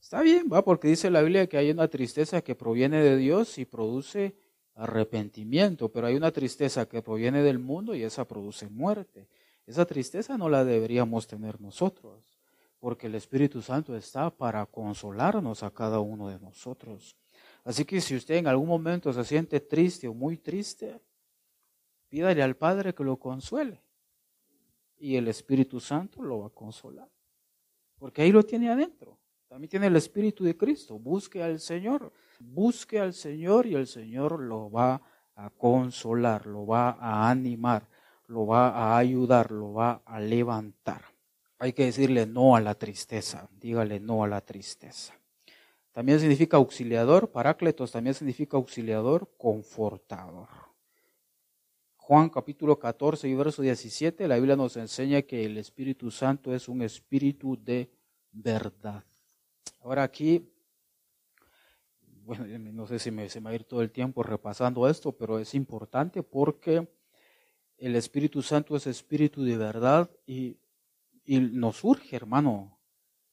Está 0.00 0.22
bien, 0.22 0.48
va, 0.50 0.64
porque 0.64 0.88
dice 0.88 1.10
la 1.10 1.22
Biblia 1.22 1.48
que 1.48 1.58
hay 1.58 1.70
una 1.70 1.88
tristeza 1.88 2.40
que 2.40 2.54
proviene 2.54 3.02
de 3.02 3.16
Dios 3.16 3.58
y 3.58 3.64
produce 3.64 4.36
arrepentimiento, 4.78 5.88
pero 5.88 6.06
hay 6.06 6.14
una 6.14 6.30
tristeza 6.30 6.88
que 6.88 7.02
proviene 7.02 7.42
del 7.42 7.58
mundo 7.58 7.94
y 7.94 8.04
esa 8.04 8.26
produce 8.26 8.68
muerte. 8.68 9.26
Esa 9.66 9.84
tristeza 9.84 10.38
no 10.38 10.48
la 10.48 10.64
deberíamos 10.64 11.26
tener 11.26 11.60
nosotros, 11.60 12.38
porque 12.78 13.08
el 13.08 13.16
Espíritu 13.16 13.60
Santo 13.60 13.96
está 13.96 14.30
para 14.30 14.64
consolarnos 14.66 15.64
a 15.64 15.72
cada 15.72 15.98
uno 15.98 16.28
de 16.28 16.38
nosotros. 16.38 17.16
Así 17.64 17.84
que 17.84 18.00
si 18.00 18.14
usted 18.14 18.36
en 18.36 18.46
algún 18.46 18.68
momento 18.68 19.12
se 19.12 19.24
siente 19.24 19.58
triste 19.58 20.06
o 20.06 20.14
muy 20.14 20.38
triste, 20.38 21.00
pídale 22.08 22.40
al 22.42 22.56
Padre 22.56 22.94
que 22.94 23.02
lo 23.02 23.16
consuele. 23.16 23.82
Y 24.96 25.16
el 25.16 25.26
Espíritu 25.26 25.80
Santo 25.80 26.22
lo 26.22 26.40
va 26.40 26.46
a 26.46 26.50
consolar. 26.50 27.08
Porque 27.98 28.22
ahí 28.22 28.30
lo 28.30 28.44
tiene 28.44 28.70
adentro. 28.70 29.18
También 29.48 29.68
tiene 29.68 29.88
el 29.88 29.96
Espíritu 29.96 30.44
de 30.44 30.56
Cristo. 30.56 30.98
Busque 30.98 31.42
al 31.42 31.58
Señor. 31.58 32.12
Busque 32.38 33.00
al 33.00 33.14
Señor 33.14 33.66
y 33.66 33.74
el 33.74 33.86
Señor 33.86 34.40
lo 34.40 34.70
va 34.70 35.00
a 35.34 35.50
consolar, 35.50 36.46
lo 36.46 36.66
va 36.66 36.90
a 37.00 37.30
animar, 37.30 37.88
lo 38.26 38.46
va 38.46 38.70
a 38.70 38.98
ayudar, 38.98 39.50
lo 39.50 39.72
va 39.72 40.02
a 40.04 40.20
levantar. 40.20 41.02
Hay 41.58 41.72
que 41.72 41.86
decirle 41.86 42.26
no 42.26 42.54
a 42.54 42.60
la 42.60 42.74
tristeza. 42.74 43.48
Dígale 43.60 43.98
no 44.00 44.22
a 44.22 44.28
la 44.28 44.40
tristeza. 44.40 45.14
También 45.92 46.20
significa 46.20 46.56
auxiliador. 46.56 47.30
Parácletos 47.30 47.90
también 47.90 48.14
significa 48.14 48.56
auxiliador, 48.56 49.28
confortador. 49.36 50.48
Juan 51.96 52.30
capítulo 52.30 52.78
14 52.78 53.28
y 53.28 53.34
verso 53.34 53.60
17, 53.60 54.28
la 54.28 54.36
Biblia 54.36 54.56
nos 54.56 54.78
enseña 54.78 55.20
que 55.22 55.44
el 55.44 55.58
Espíritu 55.58 56.10
Santo 56.10 56.54
es 56.54 56.66
un 56.66 56.80
espíritu 56.80 57.58
de 57.62 57.90
verdad. 58.32 59.04
Ahora 59.82 60.04
aquí, 60.04 60.48
bueno, 62.28 62.44
no 62.58 62.86
sé 62.86 62.98
si 62.98 63.10
me, 63.10 63.30
se 63.30 63.40
me 63.40 63.46
va 63.46 63.50
a 63.52 63.54
ir 63.54 63.64
todo 63.64 63.80
el 63.80 63.90
tiempo 63.90 64.22
repasando 64.22 64.86
esto, 64.86 65.12
pero 65.12 65.38
es 65.38 65.54
importante 65.54 66.22
porque 66.22 66.86
el 67.78 67.96
Espíritu 67.96 68.42
Santo 68.42 68.76
es 68.76 68.86
espíritu 68.86 69.44
de 69.44 69.56
verdad 69.56 70.10
y, 70.26 70.58
y 71.24 71.40
nos 71.40 71.82
urge, 71.84 72.16
hermano, 72.16 72.78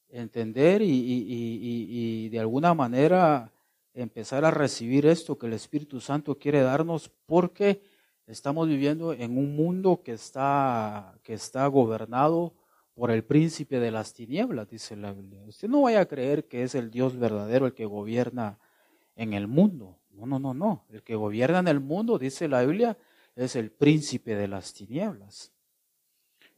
entender 0.07 0.81
y, 0.81 0.87
y, 0.87 2.29
de 2.29 2.39
alguna 2.39 2.73
manera 2.73 3.51
empezar 3.93 4.45
a 4.45 4.51
recibir 4.51 5.05
esto 5.05 5.37
que 5.37 5.47
el 5.47 5.53
Espíritu 5.53 5.99
Santo 5.99 6.37
quiere 6.37 6.61
darnos 6.61 7.11
porque 7.25 7.81
estamos 8.27 8.65
viviendo 8.69 9.11
en 9.11 9.37
un 9.37 9.57
mundo 9.57 10.03
que 10.05 10.13
está, 10.13 11.19
que 11.21 11.33
está 11.33 11.67
gobernado 11.67 12.53
por 12.93 13.11
el 13.11 13.25
príncipe 13.25 13.81
de 13.81 13.91
las 13.91 14.13
tinieblas, 14.13 14.69
dice 14.69 14.95
la 14.95 15.11
Biblia. 15.11 15.43
Usted 15.45 15.67
no 15.67 15.81
vaya 15.81 15.99
a 15.99 16.05
creer 16.05 16.47
que 16.47 16.63
es 16.63 16.75
el 16.75 16.91
Dios 16.91 17.17
verdadero 17.17 17.65
el 17.65 17.73
que 17.73 17.83
gobierna 17.83 18.57
en 19.15 19.33
el 19.33 19.47
mundo. 19.47 19.99
No, 20.11 20.25
no, 20.25 20.39
no, 20.39 20.53
no. 20.53 20.85
El 20.89 21.03
que 21.03 21.15
gobierna 21.15 21.59
en 21.59 21.67
el 21.67 21.79
mundo, 21.79 22.17
dice 22.17 22.47
la 22.47 22.63
Biblia, 22.63 22.97
es 23.35 23.55
el 23.55 23.71
príncipe 23.71 24.35
de 24.35 24.47
las 24.47 24.73
tinieblas. 24.73 25.51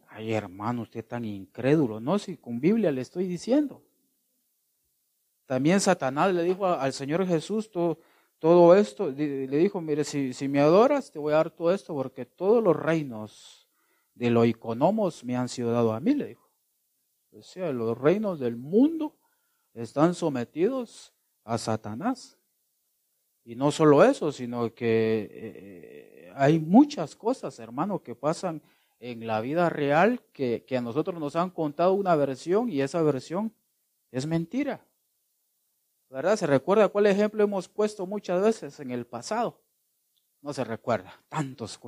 Ay, 0.09 0.33
hermano, 0.33 0.83
usted 0.83 1.05
tan 1.05 1.25
incrédulo. 1.25 1.99
No, 1.99 2.19
si 2.19 2.37
con 2.37 2.59
Biblia 2.59 2.91
le 2.91 3.01
estoy 3.01 3.27
diciendo. 3.27 3.83
También 5.45 5.79
Satanás 5.79 6.33
le 6.33 6.43
dijo 6.43 6.65
al 6.65 6.93
Señor 6.93 7.25
Jesús 7.25 7.71
todo, 7.71 8.75
esto. 8.75 9.09
Le 9.09 9.47
dijo, 9.47 9.81
mire, 9.81 10.03
si, 10.03 10.33
si 10.33 10.47
me 10.47 10.59
adoras, 10.59 11.11
te 11.11 11.19
voy 11.19 11.33
a 11.33 11.37
dar 11.37 11.51
todo 11.51 11.73
esto 11.73 11.93
porque 11.93 12.25
todos 12.25 12.63
los 12.63 12.75
reinos 12.75 13.67
de 14.13 14.29
los 14.29 14.45
economos 14.45 15.23
me 15.23 15.35
han 15.35 15.47
sido 15.47 15.71
dados 15.71 15.93
a 15.93 15.99
mí, 15.99 16.13
le 16.13 16.27
dijo. 16.27 16.47
O 17.31 17.41
sea, 17.41 17.71
los 17.71 17.97
reinos 17.97 18.39
del 18.39 18.55
mundo 18.55 19.15
están 19.73 20.15
sometidos 20.15 21.13
a 21.43 21.57
Satanás. 21.57 22.36
Y 23.47 23.55
no 23.55 23.71
solo 23.71 24.03
eso, 24.03 24.33
sino 24.33 24.73
que 24.73 25.29
eh, 25.31 26.33
hay 26.35 26.59
muchas 26.59 27.15
cosas, 27.15 27.57
hermano, 27.59 28.03
que 28.03 28.13
pasan 28.13 28.61
en 28.99 29.25
la 29.25 29.39
vida 29.39 29.69
real 29.69 30.21
que, 30.33 30.65
que, 30.67 30.75
a 30.75 30.81
nosotros 30.81 31.17
nos 31.17 31.37
han 31.37 31.51
contado 31.51 31.93
una 31.93 32.13
versión 32.17 32.67
y 32.69 32.81
esa 32.81 33.01
versión 33.01 33.53
es 34.11 34.25
mentira. 34.25 34.85
¿Verdad? 36.09 36.35
¿Se 36.35 36.45
recuerda 36.45 36.89
cuál 36.89 37.05
ejemplo 37.05 37.41
hemos 37.41 37.69
puesto 37.69 38.05
muchas 38.05 38.41
veces 38.41 38.81
en 38.81 38.91
el 38.91 39.05
pasado? 39.05 39.61
No 40.41 40.51
se 40.51 40.65
recuerda, 40.65 41.17
tantos 41.29 41.79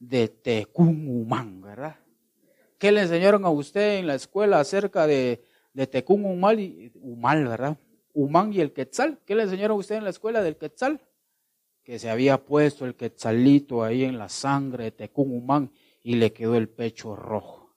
de 0.00 0.26
Tecumumán, 0.26 1.60
¿verdad? 1.60 2.00
¿Qué 2.78 2.90
le 2.90 3.02
enseñaron 3.02 3.44
a 3.44 3.50
usted 3.50 3.98
en 4.00 4.08
la 4.08 4.16
escuela 4.16 4.58
acerca 4.58 5.06
de, 5.06 5.44
de 5.72 5.86
Tecumumán 5.86 6.58
y 6.58 6.90
Humal, 6.96 7.46
¿verdad? 7.46 7.78
Humán 8.14 8.52
y 8.52 8.60
el 8.60 8.72
Quetzal. 8.72 9.20
¿Qué 9.24 9.34
le 9.34 9.44
enseñaron 9.44 9.76
a 9.76 9.80
usted 9.80 9.96
en 9.96 10.04
la 10.04 10.10
escuela 10.10 10.42
del 10.42 10.56
Quetzal? 10.56 11.00
Que 11.82 11.98
se 11.98 12.10
había 12.10 12.44
puesto 12.44 12.84
el 12.84 12.94
Quetzalito 12.94 13.82
ahí 13.82 14.04
en 14.04 14.18
la 14.18 14.28
sangre 14.28 14.84
de 14.84 14.92
Tecumumán 14.92 15.72
y 16.02 16.16
le 16.16 16.32
quedó 16.32 16.54
el 16.56 16.68
pecho 16.68 17.16
rojo. 17.16 17.76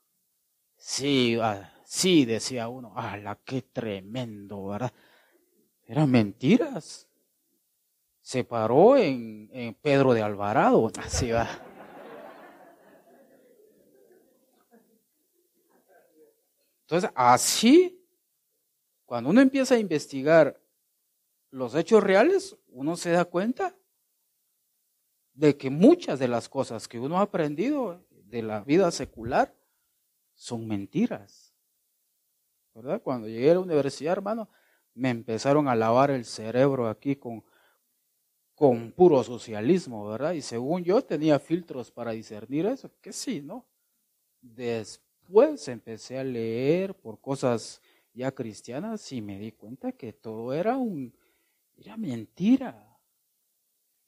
Sí, 0.77 1.37
ah, 1.41 1.73
sí, 1.85 2.25
decía 2.25 2.67
uno, 2.67 2.93
¡ala, 2.95 3.39
qué 3.45 3.61
tremendo, 3.61 4.67
¿verdad? 4.67 4.93
Eran 5.85 6.11
mentiras. 6.11 7.07
Se 8.21 8.43
paró 8.43 8.97
en, 8.97 9.49
en 9.53 9.73
Pedro 9.75 10.13
de 10.13 10.21
Alvarado, 10.21 10.91
así 10.97 11.31
va. 11.31 11.47
Entonces, 16.81 17.09
así, 17.15 18.02
cuando 19.13 19.29
uno 19.29 19.41
empieza 19.41 19.75
a 19.75 19.77
investigar 19.77 20.59
los 21.51 21.75
hechos 21.75 22.01
reales, 22.01 22.57
uno 22.69 22.95
se 22.95 23.11
da 23.11 23.25
cuenta 23.25 23.77
de 25.35 25.55
que 25.55 25.69
muchas 25.69 26.17
de 26.17 26.27
las 26.27 26.49
cosas 26.49 26.87
que 26.87 26.99
uno 26.99 27.19
ha 27.19 27.21
aprendido 27.21 28.03
de 28.09 28.41
la 28.41 28.61
vida 28.61 28.89
secular 28.89 29.55
son 30.33 30.67
mentiras. 30.67 31.53
¿Verdad? 32.73 33.03
Cuando 33.03 33.27
llegué 33.27 33.51
a 33.51 33.53
la 33.53 33.59
universidad, 33.59 34.13
hermano, 34.13 34.49
me 34.95 35.11
empezaron 35.11 35.67
a 35.67 35.75
lavar 35.75 36.09
el 36.09 36.25
cerebro 36.25 36.87
aquí 36.87 37.15
con, 37.15 37.45
con 38.55 38.91
puro 38.93 39.23
socialismo, 39.23 40.07
¿verdad? 40.07 40.31
Y 40.31 40.41
según 40.41 40.83
yo 40.83 41.03
tenía 41.03 41.37
filtros 41.37 41.91
para 41.91 42.13
discernir 42.13 42.65
eso, 42.65 42.89
que 42.99 43.13
sí, 43.13 43.43
¿no? 43.43 43.67
Después 44.41 45.67
empecé 45.67 46.17
a 46.17 46.23
leer 46.23 46.95
por 46.95 47.21
cosas 47.21 47.79
ya 48.13 48.31
cristianas 48.31 49.11
y 49.11 49.21
me 49.21 49.39
di 49.39 49.51
cuenta 49.51 49.91
que 49.91 50.13
todo 50.13 50.53
era 50.53 50.77
un 50.77 51.13
era 51.77 51.97
mentira. 51.97 52.97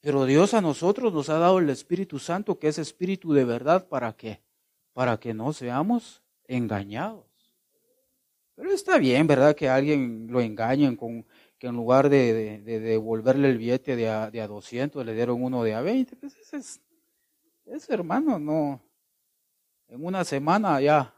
Pero 0.00 0.24
Dios 0.24 0.54
a 0.54 0.60
nosotros 0.60 1.12
nos 1.12 1.28
ha 1.28 1.38
dado 1.38 1.58
el 1.58 1.68
Espíritu 1.68 2.18
Santo, 2.18 2.58
que 2.58 2.68
es 2.68 2.78
Espíritu 2.78 3.32
de 3.32 3.44
verdad, 3.44 3.88
¿para 3.88 4.12
qué? 4.12 4.40
Para 4.92 5.18
que 5.18 5.34
no 5.34 5.52
seamos 5.52 6.22
engañados. 6.46 7.26
Pero 8.54 8.72
está 8.72 8.98
bien, 8.98 9.26
¿verdad? 9.26 9.54
Que 9.54 9.68
alguien 9.68 10.28
lo 10.30 10.40
engañen 10.40 10.96
con 10.96 11.26
que 11.58 11.66
en 11.68 11.74
lugar 11.74 12.08
de, 12.08 12.60
devolverle 12.62 13.50
el 13.50 13.58
billete 13.58 13.96
de 13.96 14.08
a, 14.08 14.30
de 14.30 14.40
a 14.40 14.46
200 14.46 15.04
le 15.04 15.14
dieron 15.14 15.42
uno 15.42 15.62
de 15.64 15.74
a 15.74 15.80
20. 15.80 16.16
Pues 16.16 16.36
ese, 16.36 16.80
es, 17.66 17.90
hermano 17.90 18.38
no. 18.38 18.80
En 19.88 20.04
una 20.04 20.24
semana 20.24 20.80
ya 20.80 21.14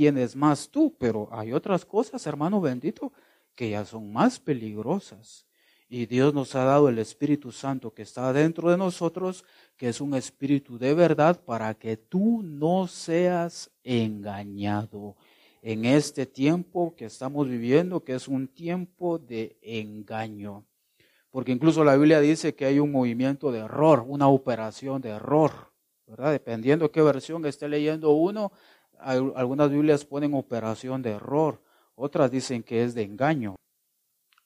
tienes 0.00 0.34
más 0.34 0.70
tú, 0.70 0.96
pero 0.98 1.28
hay 1.30 1.52
otras 1.52 1.84
cosas, 1.84 2.26
hermano 2.26 2.58
bendito, 2.58 3.12
que 3.54 3.68
ya 3.68 3.84
son 3.84 4.10
más 4.10 4.40
peligrosas. 4.40 5.44
Y 5.90 6.06
Dios 6.06 6.32
nos 6.32 6.54
ha 6.54 6.64
dado 6.64 6.88
el 6.88 6.98
Espíritu 6.98 7.52
Santo 7.52 7.92
que 7.92 8.00
está 8.00 8.32
dentro 8.32 8.70
de 8.70 8.78
nosotros, 8.78 9.44
que 9.76 9.90
es 9.90 10.00
un 10.00 10.14
Espíritu 10.14 10.78
de 10.78 10.94
verdad 10.94 11.44
para 11.44 11.74
que 11.74 11.98
tú 11.98 12.40
no 12.42 12.86
seas 12.86 13.70
engañado 13.84 15.16
en 15.60 15.84
este 15.84 16.24
tiempo 16.24 16.94
que 16.96 17.04
estamos 17.04 17.46
viviendo, 17.46 18.02
que 18.02 18.14
es 18.14 18.26
un 18.26 18.48
tiempo 18.48 19.18
de 19.18 19.58
engaño. 19.60 20.64
Porque 21.30 21.52
incluso 21.52 21.84
la 21.84 21.94
Biblia 21.96 22.20
dice 22.20 22.54
que 22.54 22.64
hay 22.64 22.78
un 22.78 22.90
movimiento 22.90 23.52
de 23.52 23.58
error, 23.58 24.02
una 24.08 24.28
operación 24.28 25.02
de 25.02 25.10
error, 25.10 25.74
¿verdad? 26.06 26.32
Dependiendo 26.32 26.86
de 26.86 26.90
qué 26.90 27.02
versión 27.02 27.44
esté 27.44 27.68
leyendo 27.68 28.12
uno, 28.12 28.50
algunas 29.02 29.70
Biblias 29.70 30.04
ponen 30.04 30.34
operación 30.34 31.02
de 31.02 31.10
error, 31.10 31.62
otras 31.94 32.30
dicen 32.30 32.62
que 32.62 32.84
es 32.84 32.94
de 32.94 33.02
engaño. 33.02 33.56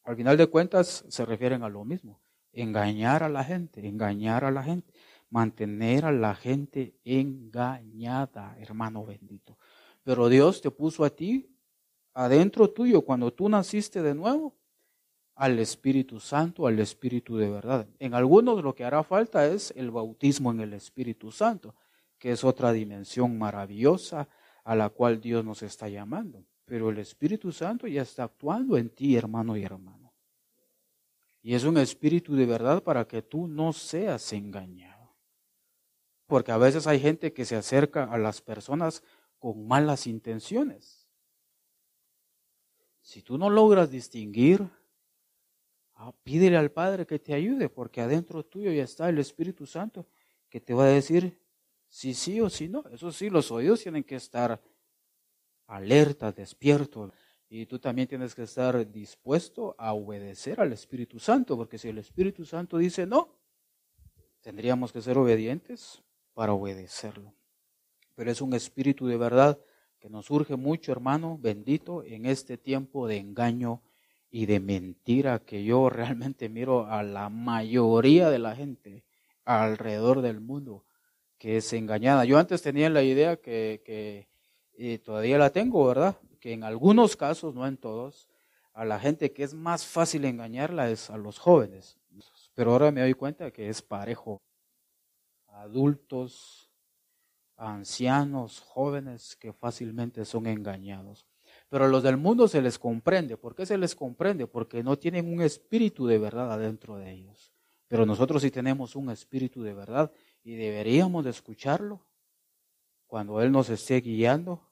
Al 0.04 0.16
final 0.16 0.36
de 0.36 0.46
cuentas 0.46 1.04
se 1.08 1.24
refieren 1.24 1.62
a 1.62 1.68
lo 1.68 1.84
mismo, 1.84 2.20
engañar 2.52 3.22
a 3.22 3.28
la 3.28 3.44
gente, 3.44 3.86
engañar 3.86 4.44
a 4.44 4.50
la 4.50 4.62
gente, 4.62 4.92
mantener 5.30 6.04
a 6.04 6.12
la 6.12 6.34
gente 6.34 6.94
engañada, 7.04 8.56
hermano 8.60 9.04
bendito. 9.04 9.58
Pero 10.02 10.28
Dios 10.28 10.60
te 10.60 10.70
puso 10.70 11.04
a 11.04 11.10
ti, 11.10 11.50
adentro 12.12 12.70
tuyo, 12.70 13.02
cuando 13.02 13.32
tú 13.32 13.48
naciste 13.48 14.02
de 14.02 14.14
nuevo, 14.14 14.54
al 15.36 15.58
Espíritu 15.58 16.20
Santo, 16.20 16.66
al 16.66 16.78
Espíritu 16.78 17.36
de 17.36 17.50
verdad. 17.50 17.88
En 17.98 18.14
algunos 18.14 18.62
lo 18.62 18.74
que 18.74 18.84
hará 18.84 19.02
falta 19.02 19.46
es 19.46 19.72
el 19.76 19.90
bautismo 19.90 20.50
en 20.52 20.60
el 20.60 20.74
Espíritu 20.74 21.32
Santo, 21.32 21.74
que 22.18 22.32
es 22.32 22.44
otra 22.44 22.72
dimensión 22.72 23.36
maravillosa 23.38 24.28
a 24.64 24.74
la 24.74 24.88
cual 24.88 25.20
Dios 25.20 25.44
nos 25.44 25.62
está 25.62 25.88
llamando. 25.88 26.44
Pero 26.64 26.90
el 26.90 26.98
Espíritu 26.98 27.52
Santo 27.52 27.86
ya 27.86 28.02
está 28.02 28.24
actuando 28.24 28.76
en 28.76 28.90
ti, 28.90 29.16
hermano 29.16 29.56
y 29.56 29.62
hermano. 29.62 30.12
Y 31.42 31.54
es 31.54 31.64
un 31.64 31.76
espíritu 31.76 32.34
de 32.34 32.46
verdad 32.46 32.82
para 32.82 33.06
que 33.06 33.20
tú 33.20 33.46
no 33.46 33.74
seas 33.74 34.32
engañado. 34.32 35.14
Porque 36.26 36.52
a 36.52 36.56
veces 36.56 36.86
hay 36.86 36.98
gente 36.98 37.34
que 37.34 37.44
se 37.44 37.54
acerca 37.54 38.04
a 38.04 38.16
las 38.16 38.40
personas 38.40 39.02
con 39.38 39.68
malas 39.68 40.06
intenciones. 40.06 41.06
Si 43.02 43.20
tú 43.20 43.36
no 43.36 43.50
logras 43.50 43.90
distinguir, 43.90 44.66
ah, 45.96 46.14
pídele 46.22 46.56
al 46.56 46.70
Padre 46.70 47.06
que 47.06 47.18
te 47.18 47.34
ayude, 47.34 47.68
porque 47.68 48.00
adentro 48.00 48.42
tuyo 48.42 48.72
ya 48.72 48.84
está 48.84 49.10
el 49.10 49.18
Espíritu 49.18 49.66
Santo 49.66 50.06
que 50.48 50.62
te 50.62 50.72
va 50.72 50.84
a 50.84 50.88
decir 50.88 51.38
si 51.94 52.12
sí 52.12 52.40
o 52.40 52.50
si 52.50 52.68
no. 52.68 52.82
Eso 52.92 53.12
sí, 53.12 53.30
los 53.30 53.52
oídos 53.52 53.80
tienen 53.80 54.02
que 54.02 54.16
estar 54.16 54.60
alerta, 55.68 56.32
despierto. 56.32 57.12
Y 57.48 57.66
tú 57.66 57.78
también 57.78 58.08
tienes 58.08 58.34
que 58.34 58.42
estar 58.42 58.90
dispuesto 58.90 59.76
a 59.78 59.92
obedecer 59.92 60.60
al 60.60 60.72
Espíritu 60.72 61.20
Santo, 61.20 61.56
porque 61.56 61.78
si 61.78 61.88
el 61.88 61.98
Espíritu 61.98 62.44
Santo 62.44 62.78
dice 62.78 63.06
no, 63.06 63.38
tendríamos 64.40 64.92
que 64.92 65.02
ser 65.02 65.16
obedientes 65.16 66.02
para 66.32 66.52
obedecerlo. 66.52 67.32
Pero 68.16 68.28
es 68.32 68.40
un 68.40 68.54
espíritu 68.54 69.06
de 69.06 69.16
verdad 69.16 69.60
que 70.00 70.10
nos 70.10 70.32
urge 70.32 70.56
mucho, 70.56 70.90
hermano, 70.90 71.38
bendito, 71.40 72.02
en 72.02 72.26
este 72.26 72.58
tiempo 72.58 73.06
de 73.06 73.18
engaño 73.18 73.82
y 74.32 74.46
de 74.46 74.58
mentira 74.58 75.38
que 75.38 75.62
yo 75.62 75.88
realmente 75.90 76.48
miro 76.48 76.88
a 76.88 77.04
la 77.04 77.28
mayoría 77.28 78.30
de 78.30 78.40
la 78.40 78.56
gente 78.56 79.04
alrededor 79.44 80.22
del 80.22 80.40
mundo 80.40 80.84
que 81.44 81.58
es 81.58 81.70
engañada. 81.74 82.24
Yo 82.24 82.38
antes 82.38 82.62
tenía 82.62 82.88
la 82.88 83.02
idea 83.02 83.36
que, 83.36 83.82
que 83.84 84.98
todavía 85.00 85.36
la 85.36 85.50
tengo, 85.50 85.86
¿verdad? 85.86 86.16
Que 86.40 86.54
en 86.54 86.64
algunos 86.64 87.18
casos, 87.18 87.54
no 87.54 87.66
en 87.66 87.76
todos, 87.76 88.30
a 88.72 88.86
la 88.86 88.98
gente 88.98 89.30
que 89.34 89.42
es 89.42 89.52
más 89.52 89.84
fácil 89.84 90.24
engañarla 90.24 90.88
es 90.88 91.10
a 91.10 91.18
los 91.18 91.38
jóvenes. 91.38 91.98
Pero 92.54 92.72
ahora 92.72 92.90
me 92.92 93.02
doy 93.02 93.12
cuenta 93.12 93.50
que 93.50 93.68
es 93.68 93.82
parejo. 93.82 94.40
Adultos, 95.48 96.72
ancianos, 97.58 98.60
jóvenes 98.60 99.36
que 99.36 99.52
fácilmente 99.52 100.24
son 100.24 100.46
engañados. 100.46 101.26
Pero 101.68 101.84
a 101.84 101.88
los 101.88 102.02
del 102.02 102.16
mundo 102.16 102.48
se 102.48 102.62
les 102.62 102.78
comprende. 102.78 103.36
¿Por 103.36 103.54
qué 103.54 103.66
se 103.66 103.76
les 103.76 103.94
comprende? 103.94 104.46
Porque 104.46 104.82
no 104.82 104.96
tienen 104.96 105.30
un 105.30 105.42
espíritu 105.42 106.06
de 106.06 106.16
verdad 106.16 106.50
adentro 106.50 106.96
de 106.96 107.12
ellos. 107.12 107.52
Pero 107.86 108.06
nosotros 108.06 108.40
sí 108.40 108.50
tenemos 108.50 108.96
un 108.96 109.10
espíritu 109.10 109.62
de 109.62 109.74
verdad 109.74 110.10
y 110.44 110.56
deberíamos 110.56 111.24
de 111.24 111.30
escucharlo 111.30 112.06
cuando 113.06 113.40
Él 113.40 113.50
nos 113.50 113.70
esté 113.70 114.00
guiando 114.00 114.62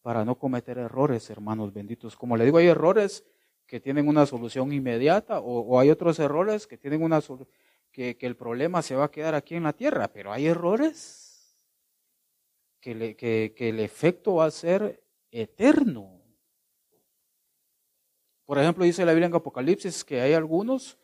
para 0.00 0.24
no 0.24 0.38
cometer 0.38 0.78
errores, 0.78 1.28
hermanos 1.28 1.74
benditos. 1.74 2.16
Como 2.16 2.36
le 2.36 2.46
digo, 2.46 2.56
hay 2.56 2.68
errores 2.68 3.24
que 3.66 3.80
tienen 3.80 4.08
una 4.08 4.24
solución 4.24 4.72
inmediata 4.72 5.40
o, 5.40 5.78
hay 5.78 5.90
otros 5.90 6.18
errores 6.18 6.66
que 6.66 6.78
tienen 6.78 7.02
una 7.02 7.20
que, 7.92 8.16
que, 8.16 8.26
el 8.26 8.34
problema 8.34 8.80
se 8.80 8.96
va 8.96 9.04
a 9.04 9.10
quedar 9.10 9.34
aquí 9.34 9.54
en 9.54 9.64
la 9.64 9.74
tierra, 9.74 10.08
pero 10.08 10.32
hay 10.32 10.46
errores 10.46 11.54
que, 12.80 13.14
que, 13.14 13.52
que 13.54 13.68
el 13.68 13.78
efecto 13.78 14.36
va 14.36 14.46
a 14.46 14.50
ser 14.50 15.04
eterno. 15.30 16.18
Por 18.46 18.58
ejemplo, 18.58 18.84
dice 18.84 19.04
la 19.04 19.12
Biblia 19.12 19.26
en 19.26 19.34
Apocalipsis 19.34 20.02
que 20.02 20.20
hay 20.22 20.32
algunos 20.32 20.98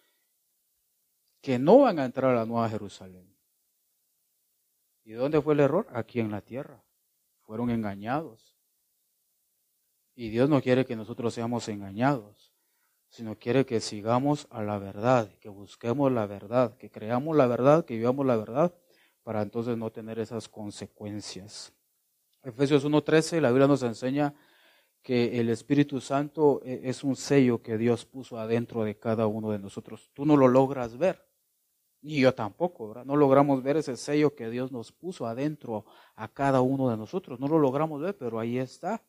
que 1.42 1.58
no 1.58 1.80
van 1.80 1.98
a 1.98 2.06
entrar 2.06 2.32
a 2.32 2.36
la 2.36 2.46
Nueva 2.46 2.68
Jerusalén. 2.68 3.35
¿Y 5.06 5.12
dónde 5.12 5.40
fue 5.40 5.54
el 5.54 5.60
error? 5.60 5.86
Aquí 5.92 6.18
en 6.18 6.32
la 6.32 6.40
tierra. 6.40 6.82
Fueron 7.42 7.70
engañados. 7.70 8.56
Y 10.16 10.30
Dios 10.30 10.50
no 10.50 10.60
quiere 10.60 10.84
que 10.84 10.96
nosotros 10.96 11.32
seamos 11.32 11.68
engañados, 11.68 12.52
sino 13.08 13.38
quiere 13.38 13.64
que 13.64 13.80
sigamos 13.80 14.48
a 14.50 14.62
la 14.62 14.78
verdad, 14.78 15.30
que 15.38 15.48
busquemos 15.48 16.10
la 16.10 16.26
verdad, 16.26 16.76
que 16.76 16.90
creamos 16.90 17.36
la 17.36 17.46
verdad, 17.46 17.84
que 17.84 17.94
vivamos 17.96 18.26
la 18.26 18.36
verdad, 18.36 18.74
para 19.22 19.42
entonces 19.42 19.76
no 19.76 19.92
tener 19.92 20.18
esas 20.18 20.48
consecuencias. 20.48 21.72
Efesios 22.42 22.84
1.13, 22.84 23.40
la 23.40 23.50
Biblia 23.50 23.68
nos 23.68 23.84
enseña 23.84 24.34
que 25.02 25.38
el 25.38 25.50
Espíritu 25.50 26.00
Santo 26.00 26.60
eh, 26.64 26.80
es 26.82 27.04
un 27.04 27.14
sello 27.14 27.62
que 27.62 27.78
Dios 27.78 28.04
puso 28.06 28.40
adentro 28.40 28.82
de 28.82 28.98
cada 28.98 29.28
uno 29.28 29.52
de 29.52 29.60
nosotros. 29.60 30.10
Tú 30.14 30.26
no 30.26 30.36
lo 30.36 30.48
logras 30.48 30.98
ver, 30.98 31.25
y 32.06 32.20
yo 32.20 32.32
tampoco, 32.32 32.88
¿verdad? 32.88 33.04
No 33.04 33.16
logramos 33.16 33.64
ver 33.64 33.78
ese 33.78 33.96
sello 33.96 34.32
que 34.36 34.48
Dios 34.48 34.70
nos 34.70 34.92
puso 34.92 35.26
adentro 35.26 35.84
a 36.14 36.28
cada 36.28 36.60
uno 36.60 36.88
de 36.88 36.96
nosotros. 36.96 37.40
No 37.40 37.48
lo 37.48 37.58
logramos 37.58 38.00
ver, 38.00 38.16
pero 38.16 38.38
ahí 38.38 38.58
está. 38.58 39.02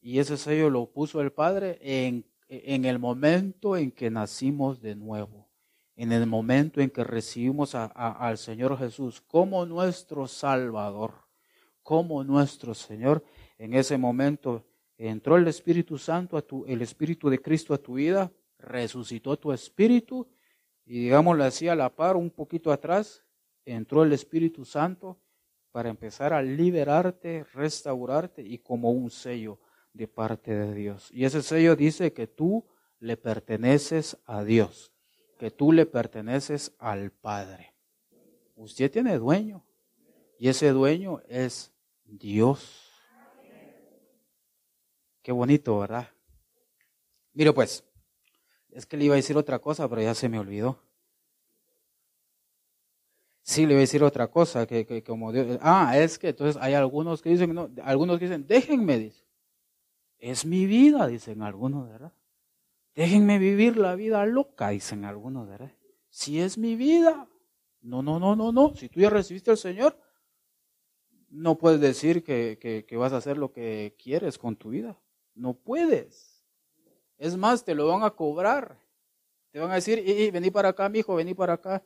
Y 0.00 0.18
ese 0.18 0.36
sello 0.36 0.68
lo 0.68 0.90
puso 0.90 1.20
el 1.20 1.30
Padre 1.30 1.78
en, 1.80 2.26
en 2.48 2.84
el 2.84 2.98
momento 2.98 3.76
en 3.76 3.92
que 3.92 4.10
nacimos 4.10 4.80
de 4.80 4.96
nuevo. 4.96 5.48
En 5.94 6.10
el 6.10 6.26
momento 6.26 6.80
en 6.80 6.90
que 6.90 7.04
recibimos 7.04 7.76
al 7.76 8.38
Señor 8.38 8.76
Jesús 8.76 9.20
como 9.20 9.64
nuestro 9.64 10.26
Salvador, 10.26 11.12
como 11.84 12.24
nuestro 12.24 12.74
Señor. 12.74 13.24
En 13.56 13.72
ese 13.72 13.98
momento 13.98 14.66
entró 14.98 15.36
el 15.36 15.46
Espíritu 15.46 15.96
Santo, 15.96 16.36
a 16.36 16.42
tu, 16.42 16.64
el 16.66 16.82
Espíritu 16.82 17.30
de 17.30 17.40
Cristo 17.40 17.72
a 17.72 17.78
tu 17.78 17.94
vida, 17.94 18.32
resucitó 18.58 19.38
tu 19.38 19.52
espíritu 19.52 20.26
y 20.86 21.00
digámoslo 21.00 21.42
así, 21.42 21.68
a 21.68 21.74
la 21.74 21.94
par, 21.94 22.16
un 22.16 22.30
poquito 22.30 22.70
atrás, 22.70 23.24
entró 23.64 24.04
el 24.04 24.12
Espíritu 24.12 24.64
Santo 24.64 25.18
para 25.72 25.90
empezar 25.90 26.32
a 26.32 26.42
liberarte, 26.42 27.44
restaurarte 27.52 28.40
y 28.40 28.58
como 28.58 28.92
un 28.92 29.10
sello 29.10 29.58
de 29.92 30.06
parte 30.06 30.54
de 30.54 30.74
Dios. 30.74 31.10
Y 31.12 31.24
ese 31.24 31.42
sello 31.42 31.74
dice 31.74 32.12
que 32.12 32.28
tú 32.28 32.64
le 33.00 33.16
perteneces 33.16 34.16
a 34.24 34.44
Dios, 34.44 34.92
que 35.38 35.50
tú 35.50 35.72
le 35.72 35.84
perteneces 35.86 36.74
al 36.78 37.10
Padre. 37.10 37.74
Usted 38.54 38.90
tiene 38.90 39.18
dueño 39.18 39.66
y 40.38 40.48
ese 40.48 40.70
dueño 40.70 41.20
es 41.28 41.72
Dios. 42.04 42.90
Qué 45.22 45.32
bonito, 45.32 45.80
¿verdad? 45.80 46.08
Mire 47.32 47.52
pues, 47.52 47.85
es 48.76 48.84
que 48.84 48.96
le 48.98 49.06
iba 49.06 49.14
a 49.14 49.16
decir 49.16 49.36
otra 49.36 49.58
cosa, 49.58 49.88
pero 49.88 50.02
ya 50.02 50.14
se 50.14 50.28
me 50.28 50.38
olvidó. 50.38 50.78
Sí, 53.42 53.62
le 53.62 53.68
voy 53.68 53.76
a 53.76 53.80
decir 53.80 54.04
otra 54.04 54.28
cosa, 54.28 54.66
que, 54.66 54.84
que 54.84 55.02
como 55.02 55.32
Dios, 55.32 55.58
ah, 55.62 55.96
es 55.98 56.18
que 56.18 56.28
entonces 56.28 56.60
hay 56.60 56.74
algunos 56.74 57.22
que 57.22 57.30
dicen, 57.30 57.54
no, 57.54 57.70
algunos 57.82 58.18
que 58.18 58.26
dicen, 58.26 58.46
déjenme, 58.46 58.98
dice. 58.98 59.24
Es 60.18 60.44
mi 60.44 60.66
vida, 60.66 61.06
dicen 61.06 61.42
algunos, 61.42 61.88
¿verdad? 61.88 62.12
Déjenme 62.94 63.38
vivir 63.38 63.76
la 63.76 63.94
vida 63.94 64.26
loca, 64.26 64.70
dicen 64.70 65.04
algunos, 65.04 65.48
¿verdad? 65.48 65.72
Si 66.10 66.40
es 66.40 66.58
mi 66.58 66.76
vida. 66.76 67.28
No, 67.80 68.02
no, 68.02 68.18
no, 68.18 68.36
no, 68.36 68.52
no. 68.52 68.74
Si 68.74 68.88
tú 68.88 69.00
ya 69.00 69.10
recibiste 69.10 69.50
al 69.50 69.58
Señor, 69.58 69.98
no 71.30 71.56
puedes 71.56 71.80
decir 71.80 72.24
que, 72.24 72.58
que, 72.58 72.96
vas 72.96 73.12
a 73.12 73.18
hacer 73.18 73.38
lo 73.38 73.52
que 73.52 73.94
quieres 74.02 74.38
con 74.38 74.56
tu 74.56 74.70
vida. 74.70 74.98
No 75.34 75.54
puedes. 75.54 76.35
Es 77.18 77.36
más, 77.36 77.64
te 77.64 77.74
lo 77.74 77.86
van 77.88 78.02
a 78.02 78.10
cobrar. 78.10 78.78
Te 79.50 79.58
van 79.58 79.70
a 79.70 79.76
decir, 79.76 79.98
y, 80.06 80.30
vení 80.30 80.50
para 80.50 80.70
acá, 80.70 80.88
mi 80.88 80.98
hijo, 80.98 81.14
vení 81.14 81.34
para 81.34 81.54
acá. 81.54 81.82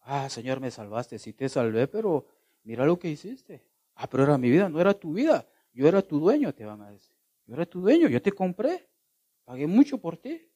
Ah, 0.00 0.28
Señor, 0.28 0.60
me 0.60 0.70
salvaste, 0.70 1.18
sí 1.18 1.32
te 1.32 1.48
salvé, 1.48 1.88
pero 1.88 2.26
mira 2.64 2.84
lo 2.84 2.98
que 2.98 3.08
hiciste. 3.08 3.64
Ah, 3.94 4.08
pero 4.08 4.24
era 4.24 4.38
mi 4.38 4.50
vida, 4.50 4.68
no 4.68 4.80
era 4.80 4.94
tu 4.94 5.14
vida. 5.14 5.46
Yo 5.72 5.88
era 5.88 6.02
tu 6.02 6.20
dueño, 6.20 6.54
te 6.54 6.64
van 6.64 6.82
a 6.82 6.90
decir. 6.90 7.16
Yo 7.46 7.54
era 7.54 7.66
tu 7.66 7.80
dueño, 7.80 8.08
yo 8.08 8.20
te 8.20 8.32
compré. 8.32 8.88
Pagué 9.44 9.66
mucho 9.66 9.98
por 9.98 10.16
ti. 10.16 10.48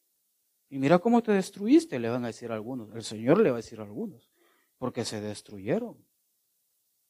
Y 0.68 0.78
mira 0.78 0.98
cómo 0.98 1.22
te 1.22 1.32
destruiste, 1.32 1.98
le 1.98 2.08
van 2.08 2.24
a 2.24 2.28
decir 2.28 2.52
algunos. 2.52 2.94
El 2.94 3.02
Señor 3.02 3.40
le 3.40 3.50
va 3.50 3.56
a 3.56 3.62
decir 3.62 3.80
algunos. 3.80 4.30
Porque 4.78 5.04
se 5.04 5.20
destruyeron. 5.20 5.96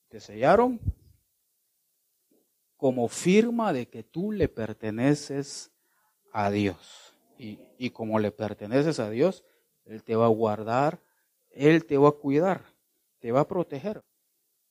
Te 0.09 0.18
sellaron 0.18 0.80
como 2.76 3.09
firma 3.09 3.72
de 3.72 3.88
que 3.88 4.02
tú 4.02 4.33
le 4.33 4.48
perteneces 4.48 5.69
a 6.32 6.50
Dios. 6.50 7.14
Y, 7.38 7.58
y 7.78 7.90
como 7.90 8.18
le 8.18 8.30
perteneces 8.32 8.98
a 9.00 9.10
Dios, 9.10 9.44
Él 9.84 10.02
te 10.02 10.16
va 10.16 10.26
a 10.26 10.28
guardar 10.28 11.00
él 11.50 11.84
te 11.84 11.98
va 11.98 12.10
a 12.10 12.12
cuidar, 12.12 12.64
te 13.18 13.32
va 13.32 13.40
a 13.40 13.48
proteger. 13.48 14.00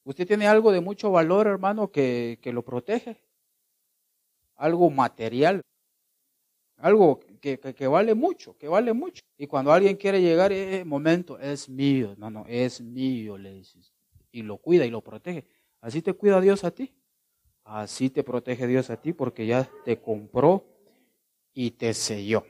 Usted 0.03 0.25
tiene 0.25 0.47
algo 0.47 0.71
de 0.71 0.81
mucho 0.81 1.11
valor, 1.11 1.47
hermano, 1.47 1.91
que, 1.91 2.39
lo 2.45 2.63
protege. 2.63 3.21
Algo 4.55 4.89
material. 4.89 5.61
Algo 6.77 7.19
que, 7.41 7.59
que, 7.59 7.87
vale 7.87 8.15
mucho, 8.15 8.57
que 8.57 8.67
vale 8.67 8.93
mucho. 8.93 9.21
Y 9.37 9.47
cuando 9.47 9.71
alguien 9.71 9.97
quiere 9.97 10.21
llegar, 10.21 10.51
eh, 10.51 10.83
momento, 10.85 11.37
es 11.37 11.69
mío. 11.69 12.15
No, 12.17 12.29
no, 12.29 12.45
es 12.47 12.81
mío, 12.81 13.37
le 13.37 13.53
dices. 13.53 13.93
Y 14.31 14.41
lo 14.41 14.57
cuida 14.57 14.85
y 14.85 14.89
lo 14.89 15.01
protege. 15.01 15.45
Así 15.81 16.01
te 16.01 16.13
cuida 16.13 16.41
Dios 16.41 16.63
a 16.63 16.71
ti. 16.71 16.93
Así 17.65 18.09
te 18.09 18.23
protege 18.23 18.65
Dios 18.65 18.89
a 18.89 18.99
ti 18.99 19.13
porque 19.13 19.45
ya 19.45 19.69
te 19.85 20.01
compró 20.01 20.65
y 21.53 21.71
te 21.71 21.93
selló. 21.93 22.45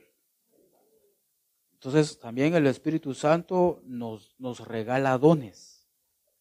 Entonces 1.74 2.20
también 2.20 2.54
el 2.56 2.68
Espíritu 2.68 3.14
Santo 3.14 3.82
nos, 3.86 4.36
nos 4.38 4.68
regala 4.68 5.18
dones. 5.18 5.88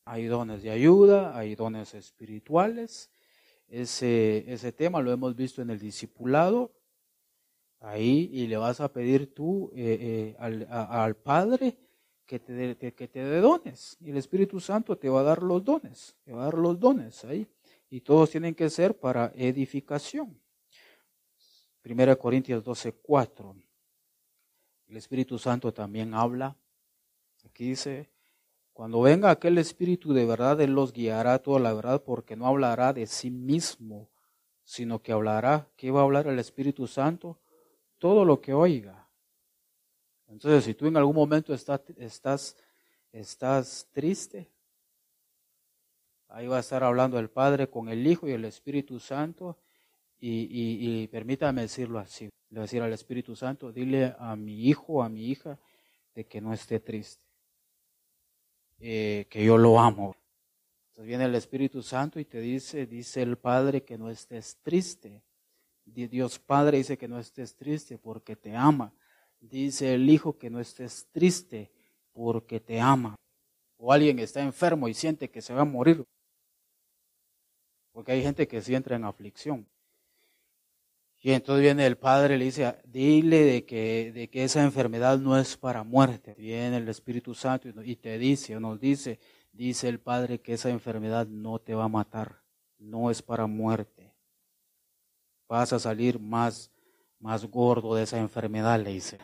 Hay 0.04 0.26
dones 0.26 0.64
de 0.64 0.70
ayuda, 0.70 1.36
hay 1.36 1.54
dones 1.54 1.94
espirituales. 1.94 3.10
Ese, 3.68 4.50
ese 4.52 4.72
tema 4.72 5.00
lo 5.00 5.12
hemos 5.12 5.36
visto 5.36 5.62
en 5.62 5.70
el 5.70 5.78
discipulado. 5.78 6.72
Ahí 7.78 8.28
y 8.32 8.48
le 8.48 8.56
vas 8.56 8.80
a 8.80 8.92
pedir 8.92 9.32
tú 9.32 9.70
eh, 9.76 9.98
eh, 10.00 10.36
al, 10.40 10.66
al, 10.68 11.14
Padre 11.14 11.78
que 12.26 12.40
te, 12.40 12.52
dé, 12.52 12.76
que 12.76 13.06
te 13.06 13.22
dé 13.22 13.40
dones. 13.40 13.96
Y 14.00 14.10
el 14.10 14.16
Espíritu 14.16 14.58
Santo 14.58 14.98
te 14.98 15.08
va 15.08 15.20
a 15.20 15.22
dar 15.24 15.44
los 15.44 15.62
dones. 15.62 16.16
Te 16.24 16.32
va 16.32 16.42
a 16.42 16.44
dar 16.46 16.54
los 16.54 16.80
dones 16.80 17.24
ahí. 17.24 17.46
Y 17.90 18.00
todos 18.00 18.30
tienen 18.30 18.56
que 18.56 18.68
ser 18.70 18.98
para 18.98 19.32
edificación. 19.36 20.36
Primera 21.88 22.16
Corintios 22.16 22.62
12, 22.62 22.92
4. 23.00 23.56
El 24.88 24.96
Espíritu 24.98 25.38
Santo 25.38 25.72
también 25.72 26.12
habla. 26.12 26.54
Aquí 27.46 27.70
dice, 27.70 28.10
cuando 28.74 29.00
venga 29.00 29.30
aquel 29.30 29.56
Espíritu 29.56 30.12
de 30.12 30.26
verdad, 30.26 30.60
Él 30.60 30.74
los 30.74 30.92
guiará 30.92 31.38
toda 31.38 31.60
la 31.60 31.72
verdad, 31.72 32.02
porque 32.02 32.36
no 32.36 32.46
hablará 32.46 32.92
de 32.92 33.06
sí 33.06 33.30
mismo, 33.30 34.10
sino 34.64 35.00
que 35.00 35.12
hablará, 35.12 35.66
¿qué 35.78 35.90
va 35.90 36.00
a 36.00 36.02
hablar 36.02 36.26
el 36.26 36.38
Espíritu 36.38 36.86
Santo? 36.86 37.38
Todo 37.96 38.26
lo 38.26 38.42
que 38.42 38.52
oiga. 38.52 39.08
Entonces, 40.26 40.64
si 40.64 40.74
tú 40.74 40.88
en 40.88 40.98
algún 40.98 41.16
momento 41.16 41.54
estás, 41.54 42.54
estás 43.12 43.88
triste, 43.92 44.50
ahí 46.28 46.48
va 46.48 46.58
a 46.58 46.60
estar 46.60 46.84
hablando 46.84 47.18
el 47.18 47.30
Padre 47.30 47.70
con 47.70 47.88
el 47.88 48.06
Hijo 48.06 48.28
y 48.28 48.32
el 48.32 48.44
Espíritu 48.44 49.00
Santo, 49.00 49.56
y, 50.20 51.06
permítame 51.08 51.62
decirlo 51.62 51.98
así. 51.98 52.28
Le 52.50 52.60
decir 52.60 52.82
al 52.82 52.92
Espíritu 52.92 53.36
Santo, 53.36 53.72
dile 53.72 54.14
a 54.18 54.34
mi 54.34 54.66
hijo, 54.66 55.02
a 55.02 55.08
mi 55.08 55.26
hija, 55.26 55.58
de 56.14 56.26
que 56.26 56.40
no 56.40 56.52
esté 56.52 56.80
triste, 56.80 57.24
eh, 58.80 59.26
que 59.28 59.44
yo 59.44 59.58
lo 59.58 59.78
amo. 59.78 60.16
Entonces 60.88 61.06
viene 61.06 61.24
el 61.26 61.34
Espíritu 61.34 61.82
Santo 61.82 62.18
y 62.18 62.24
te 62.24 62.40
dice, 62.40 62.86
dice 62.86 63.22
el 63.22 63.36
Padre 63.36 63.84
que 63.84 63.98
no 63.98 64.10
estés 64.10 64.56
triste. 64.62 65.22
Dios 65.84 66.38
Padre 66.38 66.78
dice 66.78 66.98
que 66.98 67.08
no 67.08 67.18
estés 67.18 67.54
triste 67.54 67.98
porque 67.98 68.34
te 68.34 68.56
ama. 68.56 68.92
Dice 69.40 69.94
el 69.94 70.10
Hijo 70.10 70.38
que 70.38 70.50
no 70.50 70.58
estés 70.58 71.06
triste 71.12 71.70
porque 72.12 72.60
te 72.60 72.80
ama. 72.80 73.14
O 73.76 73.92
alguien 73.92 74.18
está 74.18 74.42
enfermo 74.42 74.88
y 74.88 74.94
siente 74.94 75.30
que 75.30 75.40
se 75.40 75.54
va 75.54 75.62
a 75.62 75.64
morir. 75.64 76.04
Porque 77.92 78.12
hay 78.12 78.22
gente 78.22 78.48
que 78.48 78.60
sí 78.60 78.74
entra 78.74 78.96
en 78.96 79.04
aflicción. 79.04 79.68
Y 81.20 81.32
entonces 81.32 81.62
viene 81.62 81.84
el 81.86 81.98
padre 81.98 82.36
y 82.36 82.38
le 82.38 82.44
dice, 82.44 82.76
dile 82.84 83.42
de 83.42 83.64
que, 83.64 84.12
de 84.12 84.30
que 84.30 84.44
esa 84.44 84.62
enfermedad 84.62 85.18
no 85.18 85.36
es 85.36 85.56
para 85.56 85.82
muerte. 85.82 86.34
Viene 86.38 86.76
el 86.76 86.88
Espíritu 86.88 87.34
Santo 87.34 87.68
y 87.82 87.96
te 87.96 88.18
dice, 88.18 88.56
o 88.56 88.60
nos 88.60 88.78
dice, 88.78 89.18
dice 89.52 89.88
el 89.88 89.98
padre 89.98 90.40
que 90.40 90.54
esa 90.54 90.70
enfermedad 90.70 91.26
no 91.26 91.58
te 91.58 91.74
va 91.74 91.84
a 91.84 91.88
matar, 91.88 92.40
no 92.78 93.10
es 93.10 93.20
para 93.20 93.48
muerte. 93.48 94.14
Vas 95.48 95.72
a 95.72 95.80
salir 95.80 96.20
más, 96.20 96.70
más 97.18 97.44
gordo 97.46 97.96
de 97.96 98.04
esa 98.04 98.18
enfermedad, 98.18 98.80
le 98.80 98.90
dice. 98.90 99.18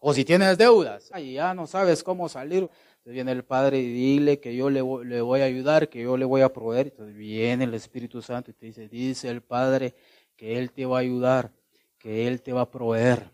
O 0.00 0.12
si 0.12 0.24
tienes 0.24 0.58
deudas, 0.58 1.10
y 1.16 1.34
ya 1.34 1.54
no 1.54 1.66
sabes 1.66 2.02
cómo 2.02 2.28
salir, 2.28 2.68
entonces 3.04 3.16
viene 3.16 3.32
el 3.32 3.44
Padre 3.44 3.80
y 3.80 3.92
dile 3.92 4.40
que 4.40 4.56
yo 4.56 4.70
le 4.70 4.80
voy, 4.80 5.42
a 5.42 5.44
ayudar, 5.44 5.90
que 5.90 6.00
yo 6.00 6.16
le 6.16 6.24
voy 6.24 6.40
a 6.40 6.54
proveer. 6.54 6.86
Entonces 6.86 7.14
viene 7.14 7.64
el 7.64 7.74
Espíritu 7.74 8.22
Santo 8.22 8.50
y 8.50 8.54
te 8.54 8.64
dice, 8.64 8.88
dice 8.88 9.28
el 9.28 9.42
Padre 9.42 9.94
que 10.36 10.58
Él 10.58 10.70
te 10.70 10.86
va 10.86 10.96
a 10.96 11.00
ayudar, 11.00 11.52
que 11.98 12.26
Él 12.26 12.40
te 12.40 12.54
va 12.54 12.62
a 12.62 12.70
proveer. 12.70 13.30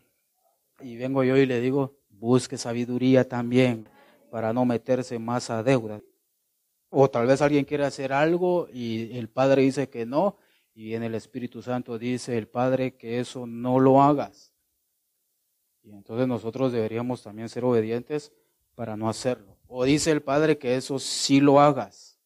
Y 0.81 0.97
vengo 0.97 1.23
yo 1.23 1.37
y 1.37 1.47
le 1.47 1.61
digo, 1.61 1.95
busque 2.09 2.59
sabiduría 2.59 3.29
también 3.29 3.89
para 4.29 4.53
no 4.53 4.65
meterse 4.65 5.21
más 5.21 5.51
a 5.51 5.63
deuda. 5.63 6.01
O 6.89 7.09
tal 7.09 7.29
vez 7.29 7.41
alguien 7.41 7.65
quiere 7.65 7.85
hacer 7.85 8.13
algo 8.13 8.67
y 8.73 9.17
el 9.17 9.29
Padre 9.29 9.63
dice 9.63 9.89
que 9.89 10.05
no, 10.05 10.37
y 10.75 10.87
viene 10.87 11.07
el 11.07 11.15
Espíritu 11.15 11.63
Santo, 11.63 11.97
dice 11.97 12.37
el 12.37 12.49
Padre 12.49 12.97
que 12.97 13.21
eso 13.21 13.47
no 13.47 13.79
lo 13.79 14.03
hagas. 14.03 14.53
Y 15.85 15.93
entonces 15.93 16.27
nosotros 16.27 16.73
deberíamos 16.73 17.23
también 17.23 17.49
ser 17.49 17.65
obedientes 17.65 18.33
para 18.75 18.97
no 18.97 19.09
hacerlo. 19.09 19.60
O 19.73 19.85
dice 19.85 20.11
el 20.11 20.21
Padre 20.21 20.59
que 20.59 20.75
eso 20.75 20.99
sí 20.99 21.41
lo 21.41 21.61
hagas. 21.61 22.19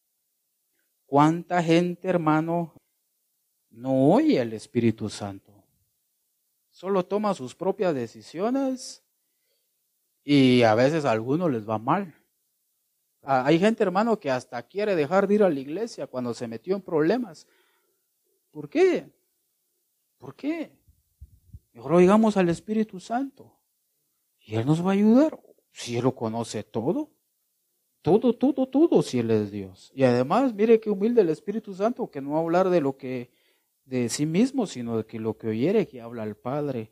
¿Cuánta 1.05 1.61
gente, 1.61 2.07
hermano, 2.07 2.73
no 3.69 4.09
oye 4.09 4.41
el 4.41 4.53
Espíritu 4.53 5.09
Santo? 5.09 5.53
Solo 6.71 7.05
toma 7.05 7.35
sus 7.35 7.53
propias 7.53 7.93
decisiones 7.93 9.03
y 10.23 10.63
a 10.63 10.73
veces 10.73 11.05
a 11.05 11.11
algunos 11.11 11.51
les 11.51 11.69
va 11.69 11.77
mal. 11.77 12.15
Hay 13.21 13.59
gente, 13.59 13.83
hermano, 13.83 14.19
que 14.19 14.31
hasta 14.31 14.63
quiere 14.63 14.95
dejar 14.95 15.27
de 15.27 15.35
ir 15.35 15.43
a 15.43 15.49
la 15.49 15.59
iglesia 15.59 16.07
cuando 16.07 16.33
se 16.33 16.47
metió 16.47 16.75
en 16.75 16.81
problemas. 16.81 17.45
¿Por 18.49 18.67
qué? 18.67 19.07
¿Por 20.17 20.35
qué? 20.35 20.75
Mejor 21.73 21.93
oigamos 21.93 22.37
al 22.37 22.49
Espíritu 22.49 22.99
Santo 22.99 23.55
y 24.39 24.55
Él 24.55 24.65
nos 24.65 24.83
va 24.83 24.89
a 24.89 24.93
ayudar. 24.93 25.39
Si 25.71 25.95
Él 25.95 26.05
lo 26.05 26.15
conoce 26.15 26.63
todo, 26.63 27.11
todo, 28.05 28.33
todo, 28.35 28.67
todo, 28.67 29.01
si 29.01 29.17
Él 29.17 29.31
es 29.31 29.49
Dios. 29.49 29.91
Y 29.95 30.03
además, 30.03 30.53
mire 30.53 30.79
qué 30.79 30.91
humilde 30.91 31.21
el 31.21 31.29
Espíritu 31.29 31.73
Santo, 31.73 32.11
que 32.11 32.21
no 32.21 32.33
va 32.33 32.37
a 32.37 32.41
hablar 32.41 32.69
de 32.69 32.79
lo 32.79 32.95
que, 32.97 33.31
de 33.83 34.09
sí 34.09 34.27
mismo, 34.27 34.67
sino 34.67 34.97
de 34.97 35.07
que 35.07 35.19
lo 35.19 35.39
que 35.39 35.47
oyere, 35.47 35.87
que 35.87 36.01
habla 36.01 36.23
el 36.23 36.35
Padre 36.35 36.91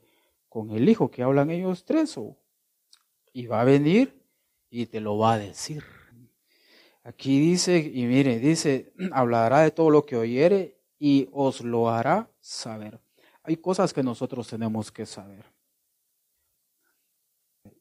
con 0.49 0.71
el 0.71 0.89
Hijo, 0.89 1.11
que 1.11 1.21
hablan 1.21 1.51
ellos 1.51 1.85
tres, 1.85 2.19
y 3.31 3.45
va 3.45 3.61
a 3.61 3.63
venir 3.63 4.23
y 4.71 4.87
te 4.87 5.01
lo 5.01 5.19
va 5.19 5.33
a 5.33 5.37
decir. 5.37 5.83
Aquí 7.03 7.39
dice, 7.39 7.77
y 7.77 8.07
mire, 8.07 8.39
dice, 8.39 8.91
hablará 9.11 9.59
de 9.59 9.69
todo 9.69 9.91
lo 9.91 10.07
que 10.07 10.15
oyere 10.15 10.79
y 10.97 11.29
os 11.31 11.61
lo 11.61 11.91
hará 11.91 12.31
saber. 12.39 12.99
Hay 13.43 13.57
cosas 13.57 13.93
que 13.93 14.01
nosotros 14.01 14.47
tenemos 14.47 14.91
que 14.91 15.05
saber. 15.05 15.45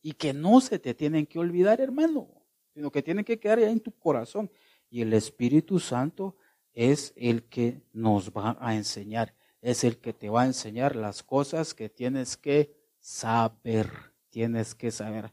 Y 0.02 0.12
que 0.12 0.34
no 0.34 0.60
se 0.60 0.78
te 0.78 0.92
tienen 0.92 1.24
que 1.24 1.38
olvidar, 1.38 1.80
hermano 1.80 2.41
sino 2.74 2.90
que 2.90 3.02
tiene 3.02 3.24
que 3.24 3.38
quedar 3.38 3.60
ya 3.60 3.70
en 3.70 3.80
tu 3.80 3.92
corazón. 3.92 4.50
Y 4.90 5.02
el 5.02 5.12
Espíritu 5.12 5.78
Santo 5.78 6.36
es 6.72 7.12
el 7.16 7.44
que 7.44 7.82
nos 7.92 8.30
va 8.30 8.56
a 8.60 8.74
enseñar, 8.74 9.34
es 9.60 9.84
el 9.84 9.98
que 9.98 10.12
te 10.12 10.28
va 10.28 10.42
a 10.42 10.46
enseñar 10.46 10.96
las 10.96 11.22
cosas 11.22 11.74
que 11.74 11.88
tienes 11.88 12.36
que 12.36 12.74
saber, 12.98 13.90
tienes 14.30 14.74
que 14.74 14.90
saber. 14.90 15.32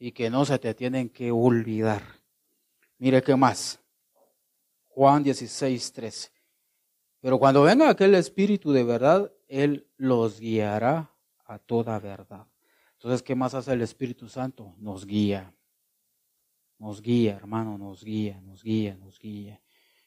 y 0.00 0.12
que 0.12 0.28
no 0.28 0.44
se 0.44 0.58
te 0.58 0.74
tienen 0.74 1.08
que 1.08 1.30
olvidar. 1.30 2.02
Mire 2.98 3.22
qué 3.22 3.36
más. 3.36 3.80
Juan 4.88 5.22
16, 5.22 5.92
13. 5.92 6.30
Pero 7.20 7.38
cuando 7.38 7.62
venga 7.62 7.88
aquel 7.88 8.14
Espíritu 8.14 8.70
de 8.72 8.84
verdad, 8.84 9.32
Él 9.48 9.88
los 9.96 10.40
guiará 10.40 11.10
a 11.46 11.58
toda 11.58 11.98
verdad. 11.98 12.46
Entonces, 12.94 13.22
¿qué 13.22 13.34
más 13.34 13.54
hace 13.54 13.72
el 13.72 13.80
Espíritu 13.80 14.28
Santo? 14.28 14.74
Nos 14.78 15.06
guía. 15.06 15.54
Nos 16.78 17.00
guía, 17.00 17.36
hermano, 17.36 17.78
nos 17.78 18.04
guía, 18.04 18.40
nos 18.40 18.62
guía, 18.62 18.96
nos 18.96 19.18
guía. 19.18 19.60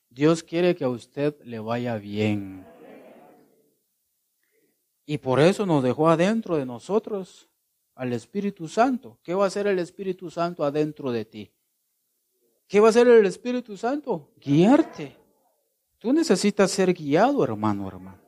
Dios 0.10 0.44
quiere 0.44 0.76
que 0.76 0.84
a 0.84 0.90
usted 0.90 1.40
le 1.44 1.60
vaya 1.60 1.98
bien. 1.98 2.66
Y 5.06 5.18
por 5.20 5.40
eso 5.40 5.66
nos 5.66 5.84
dejó 5.84 6.10
adentro 6.10 6.58
de 6.58 6.66
nosotros 6.66 7.50
al 7.96 8.14
Espíritu 8.14 8.68
Santo. 8.68 9.20
¿Qué 9.24 9.34
va 9.34 9.46
a 9.46 9.48
hacer 9.48 9.68
el 9.68 9.80
Espíritu 9.80 10.30
Santo 10.30 10.64
adentro 10.64 11.12
de 11.12 11.26
ti? 11.26 11.52
¿Qué 12.68 12.80
va 12.80 12.88
a 12.88 12.90
hacer 12.90 13.08
el 13.08 13.26
Espíritu 13.26 13.78
Santo? 13.78 14.34
Guiarte. 14.38 15.16
Tú 15.98 16.12
necesitas 16.14 16.70
ser 16.72 16.94
guiado, 16.94 17.44
hermano, 17.44 17.88
hermano. 17.88 18.22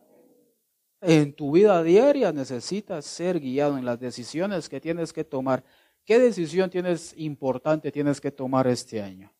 En 1.01 1.33
tu 1.33 1.51
vida 1.51 1.81
diaria 1.83 2.31
necesitas 2.31 3.05
ser 3.05 3.39
guiado 3.39 3.77
en 3.77 3.85
las 3.85 3.99
decisiones 3.99 4.67
que 4.67 4.81
tienes 4.81 5.13
que 5.13 5.23
tomar. 5.23 5.63
¿Qué 6.09 6.17
decisión 6.17 6.71
tienes 6.71 7.13
importante 7.17 7.91
tienes 7.91 8.19
que 8.19 8.31
tomar 8.31 8.65
este 8.65 8.99
año? 8.99 9.31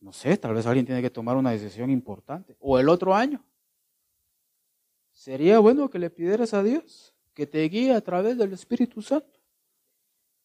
No 0.00 0.10
sé, 0.10 0.38
tal 0.38 0.54
vez 0.54 0.64
alguien 0.64 0.86
tiene 0.86 1.02
que 1.02 1.10
tomar 1.10 1.36
una 1.36 1.50
decisión 1.50 1.90
importante. 1.90 2.56
O 2.58 2.78
el 2.78 2.88
otro 2.88 3.14
año. 3.14 3.44
Sería 5.12 5.58
bueno 5.58 5.90
que 5.90 5.98
le 5.98 6.08
pidieras 6.08 6.54
a 6.54 6.62
Dios 6.62 7.14
que 7.34 7.46
te 7.46 7.62
guíe 7.68 7.92
a 7.92 8.00
través 8.00 8.38
del 8.38 8.54
Espíritu 8.54 9.02
Santo. 9.02 9.38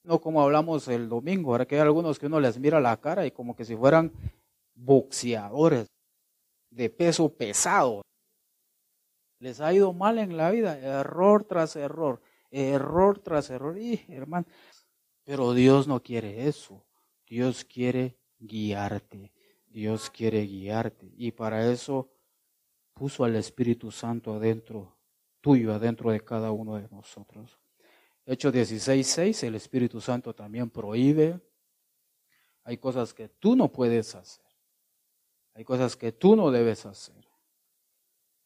No 0.04 0.20
como 0.20 0.42
hablamos 0.42 0.86
el 0.90 1.08
domingo, 1.08 1.52
ahora 1.52 1.66
que 1.66 1.76
hay 1.76 1.82
algunos 1.84 2.20
que 2.20 2.26
uno 2.26 2.42
les 2.42 2.60
mira 2.60 2.82
la 2.82 3.00
cara 3.00 3.26
y 3.26 3.32
como 3.32 3.56
que 3.56 3.64
si 3.64 3.78
fueran 3.78 4.12
boxeadores 4.76 5.88
de 6.70 6.90
peso 6.90 7.34
pesado. 7.34 8.02
Les 9.40 9.62
ha 9.62 9.72
ido 9.72 9.94
mal 9.94 10.20
en 10.20 10.36
la 10.36 10.52
vida, 10.52 10.78
error 10.78 11.46
tras 11.46 11.78
error, 11.78 12.22
error 12.50 13.20
tras 13.20 13.50
error. 13.50 13.78
Y 13.78 14.04
hermano, 14.10 14.46
pero 15.32 15.54
Dios 15.54 15.88
no 15.88 16.04
quiere 16.04 16.46
eso. 16.50 16.84
Dios 17.26 17.64
quiere 17.64 18.18
guiarte. 18.38 19.32
Dios 19.66 20.10
quiere 20.10 20.42
guiarte. 20.42 21.10
Y 21.16 21.32
para 21.32 21.72
eso 21.72 22.12
puso 22.94 23.24
al 23.24 23.38
Espíritu 23.38 23.92
Santo 23.92 24.34
adentro 24.34 24.94
tuyo, 25.40 25.74
adentro 25.74 26.12
de 26.12 26.20
cada 26.20 26.52
uno 26.52 26.76
de 26.76 26.90
nosotros. 26.90 27.58
Hechos 28.26 28.54
16.6, 28.54 29.48
el 29.48 29.56
Espíritu 29.56 30.02
Santo 30.02 30.36
también 30.36 30.70
prohíbe. 30.70 31.40
Hay 32.66 32.76
cosas 32.76 33.14
que 33.14 33.30
tú 33.30 33.56
no 33.56 33.72
puedes 33.72 34.14
hacer. 34.16 34.44
Hay 35.54 35.64
cosas 35.64 35.96
que 35.96 36.12
tú 36.12 36.36
no 36.36 36.52
debes 36.52 36.86
hacer. 36.86 37.26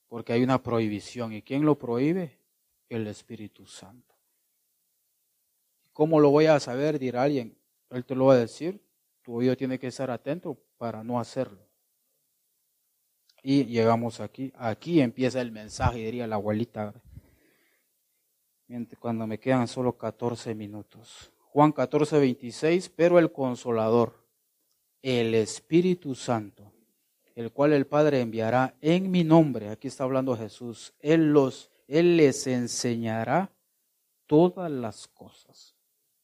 Porque 0.08 0.34
hay 0.34 0.44
una 0.44 0.62
prohibición. 0.62 1.34
¿Y 1.34 1.42
quién 1.42 1.66
lo 1.66 1.80
prohíbe? 1.80 2.38
El 2.88 3.08
Espíritu 3.08 3.66
Santo. 3.66 4.15
¿Cómo 5.96 6.20
lo 6.20 6.30
voy 6.30 6.48
a 6.48 6.60
saber? 6.60 7.00
Dirá 7.00 7.24
alguien. 7.24 7.58
Él 7.90 8.04
te 8.04 8.16
lo 8.16 8.26
va 8.26 8.34
a 8.34 8.38
decir. 8.38 8.82
Tu 9.22 9.34
oído 9.34 9.56
tiene 9.56 9.80
que 9.80 9.88
estar 9.88 10.12
atento 10.12 10.58
para 10.78 11.06
no 11.06 11.22
hacerlo. 11.22 11.66
Y 13.42 13.64
llegamos 13.64 14.20
aquí. 14.20 14.52
Aquí 14.58 15.00
empieza 15.00 15.40
el 15.40 15.54
mensaje, 15.54 16.00
diría 16.00 16.28
la 16.28 16.36
abuelita. 16.36 16.94
Cuando 19.00 19.26
me 19.26 19.40
quedan 19.40 19.70
solo 19.70 19.98
14 19.98 20.54
minutos. 20.54 21.32
Juan 21.54 21.72
14, 21.72 22.20
26. 22.20 22.90
Pero 22.90 23.18
el 23.18 23.32
consolador, 23.32 24.22
el 25.02 25.34
Espíritu 25.34 26.14
Santo, 26.14 26.74
el 27.36 27.54
cual 27.54 27.72
el 27.72 27.88
Padre 27.88 28.20
enviará 28.20 28.76
en 28.82 29.10
mi 29.10 29.24
nombre. 29.24 29.70
Aquí 29.70 29.88
está 29.88 30.04
hablando 30.04 30.36
Jesús. 30.36 30.94
Él, 31.00 31.32
los, 31.32 31.72
él 31.88 32.18
les 32.18 32.48
enseñará 32.48 33.50
todas 34.28 34.70
las 34.70 35.08
cosas. 35.08 35.75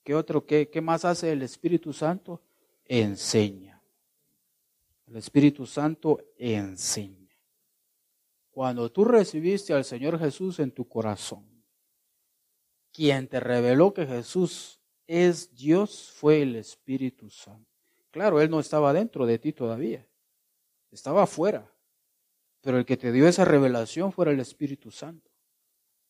¿Qué 0.03 0.15
otro, 0.15 0.45
qué, 0.45 0.69
qué 0.69 0.81
más 0.81 1.05
hace 1.05 1.31
el 1.31 1.41
Espíritu 1.41 1.93
Santo? 1.93 2.41
Enseña. 2.85 3.81
El 5.07 5.17
Espíritu 5.17 5.65
Santo 5.65 6.19
enseña. 6.37 7.37
Cuando 8.51 8.91
tú 8.91 9.05
recibiste 9.05 9.73
al 9.73 9.85
Señor 9.85 10.19
Jesús 10.19 10.59
en 10.59 10.71
tu 10.71 10.87
corazón, 10.87 11.45
quien 12.91 13.27
te 13.27 13.39
reveló 13.39 13.93
que 13.93 14.05
Jesús 14.05 14.81
es 15.07 15.53
Dios 15.55 16.11
fue 16.11 16.41
el 16.41 16.55
Espíritu 16.55 17.29
Santo. 17.29 17.69
Claro, 18.11 18.41
Él 18.41 18.49
no 18.49 18.59
estaba 18.59 18.91
dentro 18.91 19.25
de 19.25 19.39
ti 19.39 19.53
todavía 19.53 20.05
estaba 20.91 21.23
afuera. 21.23 21.71
Pero 22.61 22.77
el 22.77 22.85
que 22.85 22.97
te 22.97 23.11
dio 23.11 23.27
esa 23.27 23.45
revelación 23.45 24.11
fue 24.11 24.31
el 24.31 24.39
Espíritu 24.39 24.91
Santo, 24.91 25.31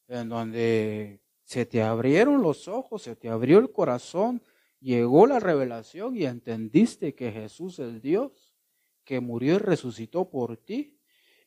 en 0.08 0.28
donde 0.28 1.22
se 1.52 1.66
te 1.66 1.84
abrieron 1.84 2.42
los 2.42 2.70
ojos, 2.70 3.02
se 3.02 3.18
te 3.18 3.28
abrió 3.28 3.60
el 3.60 3.74
corazón, 3.74 4.42
llegó 4.80 5.28
la 5.28 5.38
revelación 5.38 6.16
y 6.16 6.24
entendiste 6.24 7.14
que 7.14 7.30
Jesús 7.30 7.78
es 7.80 8.02
Dios, 8.02 8.56
que 9.04 9.20
murió 9.20 9.56
y 9.56 9.58
resucitó 9.58 10.30
por 10.30 10.56
ti. 10.56 10.98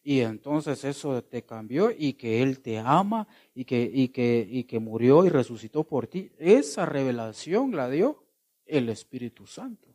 Y 0.02 0.20
entonces 0.20 0.84
eso 0.84 1.24
te 1.24 1.46
cambió 1.46 1.90
y 1.90 2.12
que 2.12 2.42
Él 2.42 2.60
te 2.60 2.76
ama 2.76 3.26
y 3.54 3.64
que, 3.64 3.90
y 3.90 4.08
que, 4.08 4.46
y 4.46 4.64
que 4.64 4.78
murió 4.78 5.24
y 5.24 5.30
resucitó 5.30 5.84
por 5.84 6.06
ti. 6.06 6.30
Esa 6.36 6.84
revelación 6.84 7.74
la 7.74 7.88
dio 7.88 8.26
el 8.66 8.90
Espíritu 8.90 9.46
Santo. 9.46 9.88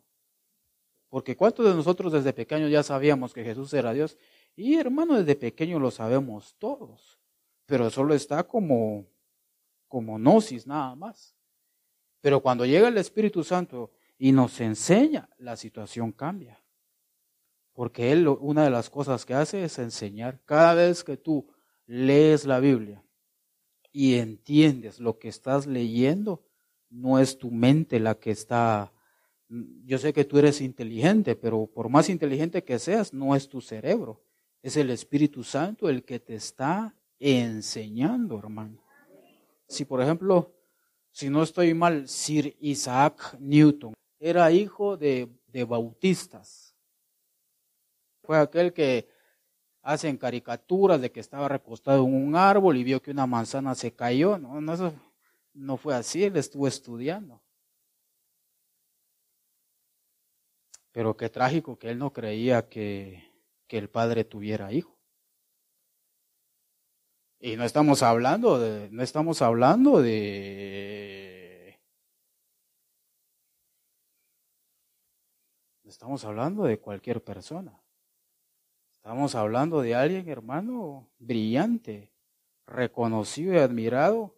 Porque 1.07 1.37
¿cuántos 1.37 1.67
de 1.67 1.75
nosotros 1.75 2.11
desde 2.11 2.33
pequeños 2.33 2.71
ya 2.71 2.81
sabíamos 2.81 3.31
que 3.31 3.43
Jesús 3.43 3.71
era 3.75 3.93
Dios? 3.93 4.17
Y 4.55 4.73
hermano, 4.77 5.19
desde 5.19 5.35
pequeño 5.35 5.77
lo 5.77 5.91
sabemos 5.91 6.55
todos. 6.57 7.19
Pero 7.67 7.91
solo 7.91 8.15
está 8.15 8.41
como, 8.45 9.05
como 9.89 10.17
gnosis 10.17 10.65
nada 10.65 10.95
más. 10.95 11.35
Pero 12.21 12.41
cuando 12.41 12.65
llega 12.65 12.87
el 12.87 12.97
Espíritu 12.97 13.43
Santo 13.43 13.91
y 14.17 14.31
nos 14.31 14.61
enseña, 14.61 15.29
la 15.37 15.57
situación 15.57 16.13
cambia. 16.13 16.63
Porque 17.73 18.13
Él 18.13 18.27
una 18.27 18.63
de 18.63 18.69
las 18.69 18.89
cosas 18.89 19.25
que 19.25 19.33
hace 19.33 19.63
es 19.63 19.77
enseñar. 19.79 20.41
Cada 20.45 20.73
vez 20.73 21.03
que 21.03 21.17
tú 21.17 21.53
lees 21.85 22.45
la 22.45 22.61
Biblia 22.61 23.03
y 23.91 24.15
entiendes 24.15 25.01
lo 25.01 25.19
que 25.19 25.27
estás 25.27 25.67
leyendo, 25.67 26.45
no 26.89 27.19
es 27.19 27.37
tu 27.37 27.51
mente 27.51 27.99
la 27.99 28.15
que 28.15 28.31
está 28.31 28.93
yo 29.49 29.97
sé 29.97 30.13
que 30.13 30.25
tú 30.25 30.37
eres 30.37 30.61
inteligente, 30.61 31.35
pero 31.35 31.65
por 31.65 31.89
más 31.89 32.09
inteligente 32.09 32.63
que 32.63 32.77
seas, 32.77 33.13
no 33.13 33.35
es 33.35 33.49
tu 33.49 33.61
cerebro. 33.61 34.23
Es 34.61 34.77
el 34.77 34.91
Espíritu 34.91 35.43
Santo 35.43 35.89
el 35.89 36.03
que 36.03 36.19
te 36.19 36.35
está 36.35 36.95
enseñando, 37.17 38.37
hermano. 38.37 38.83
Si, 39.69 39.85
por 39.85 40.01
ejemplo, 40.01 40.53
si 41.11 41.29
no 41.29 41.43
estoy 41.43 41.73
mal, 41.73 42.07
Sir 42.07 42.57
Isaac 42.59 43.37
Newton 43.39 43.93
era 44.19 44.51
hijo 44.51 44.97
de, 44.97 45.29
de 45.47 45.63
bautistas. 45.63 46.75
Fue 48.23 48.37
aquel 48.37 48.73
que 48.73 49.07
hacen 49.81 50.17
caricaturas 50.17 50.99
de 51.01 51.11
que 51.11 51.19
estaba 51.19 51.47
recostado 51.47 52.03
en 52.05 52.13
un 52.13 52.35
árbol 52.35 52.77
y 52.77 52.83
vio 52.83 53.01
que 53.01 53.11
una 53.11 53.25
manzana 53.25 53.73
se 53.75 53.93
cayó. 53.93 54.37
No, 54.37 54.59
no, 54.59 54.93
no 55.53 55.77
fue 55.77 55.95
así, 55.95 56.23
él 56.23 56.35
estuvo 56.35 56.67
estudiando. 56.67 57.41
Pero 60.91 61.15
qué 61.15 61.29
trágico 61.29 61.79
que 61.79 61.89
él 61.91 61.97
no 61.97 62.11
creía 62.11 62.67
que, 62.67 63.23
el 63.69 63.89
padre 63.89 64.23
tuviera 64.23 64.73
hijo. 64.73 64.98
Y 67.39 67.55
no 67.55 67.63
estamos 67.63 68.03
hablando 68.03 68.59
de, 68.59 68.89
no 68.91 69.01
estamos 69.01 69.41
hablando 69.41 70.01
de, 70.01 71.79
estamos 75.85 76.25
hablando 76.25 76.63
de 76.65 76.79
cualquier 76.79 77.23
persona. 77.23 77.81
Estamos 78.91 79.35
hablando 79.35 79.81
de 79.81 79.95
alguien, 79.95 80.27
hermano, 80.27 81.09
brillante, 81.17 82.11
reconocido 82.65 83.53
y 83.53 83.59
admirado 83.59 84.35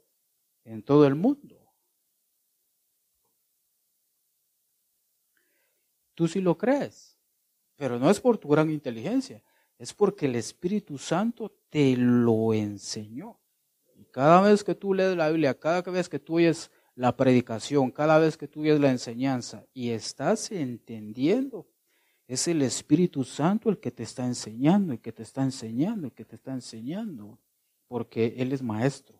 en 0.64 0.84
todo 0.84 1.08
el 1.08 1.16
mundo. 1.16 1.58
Tú 6.14 6.28
sí 6.28 6.40
lo 6.40 6.56
crees, 6.56 7.18
pero 7.78 7.98
no 7.98 8.12
es 8.12 8.20
por 8.20 8.38
tu 8.38 8.48
gran 8.48 8.70
inteligencia, 8.70 9.44
es 9.82 9.96
porque 9.96 10.28
el 10.28 10.36
Espíritu 10.36 11.00
Santo 11.00 11.52
te 11.72 11.98
lo 11.98 12.54
enseñó. 12.54 13.39
Y 13.96 14.06
cada 14.06 14.39
vez 14.41 14.63
que 14.63 14.76
tú 14.76 14.94
lees 14.94 15.17
la 15.17 15.30
Biblia, 15.30 15.58
cada 15.58 15.82
vez 15.82 16.08
que 16.08 16.20
tú 16.20 16.36
oyes 16.36 16.70
la 16.94 17.17
predicación, 17.17 17.89
cada 17.89 18.20
vez 18.20 18.38
que 18.38 18.48
tú 18.48 18.62
oyes 18.62 18.80
la 18.80 18.91
enseñanza 18.91 19.65
y 19.74 19.89
estás 19.89 20.52
entendiendo, 20.52 21.67
es 22.28 22.48
el 22.48 22.62
Espíritu 22.62 23.24
Santo 23.24 23.72
el 23.72 23.80
que 23.80 23.89
te 23.89 24.04
está 24.04 24.24
enseñando, 24.24 24.94
el 24.94 25.02
que 25.02 25.12
te 25.12 25.24
está 25.24 25.41
enseñando, 25.41 26.06
el 26.08 26.13
que 26.13 26.26
te 26.26 26.36
está 26.36 26.54
enseñando, 26.54 27.39
porque 27.88 28.36
Él 28.38 28.54
es 28.54 28.62
maestro, 28.62 29.20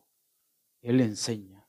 Él 0.80 1.00
enseña. 1.00 1.66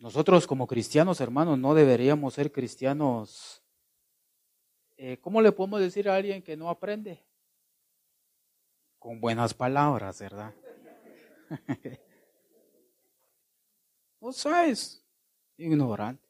Nosotros 0.00 0.48
como 0.48 0.66
cristianos, 0.66 1.20
hermanos, 1.20 1.60
no 1.60 1.74
deberíamos 1.74 2.34
ser 2.34 2.50
cristianos. 2.50 3.59
Eh, 5.02 5.16
¿Cómo 5.22 5.40
le 5.40 5.50
podemos 5.50 5.80
decir 5.80 6.10
a 6.10 6.16
alguien 6.16 6.42
que 6.42 6.58
no 6.58 6.68
aprende? 6.68 7.24
Con 8.98 9.18
buenas 9.18 9.54
palabras, 9.54 10.20
¿verdad? 10.20 10.54
no 14.20 14.30
sabes, 14.30 15.02
ignorante. 15.56 16.28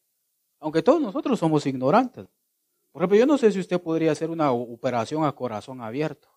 Aunque 0.61 0.85
todos 0.85 1.03
nosotros 1.03 1.37
somos 1.37 1.67
ignorantes. 1.67 2.29
Por 2.93 3.03
ejemplo, 3.03 3.19
yo 3.19 3.27
no 3.27 3.39
sé 3.39 3.51
si 3.51 3.59
usted 3.59 3.81
podría 3.81 4.13
hacer 4.13 4.31
una 4.31 4.53
operación 4.53 5.25
a 5.25 5.33
corazón 5.33 5.81
abierto. 5.81 6.29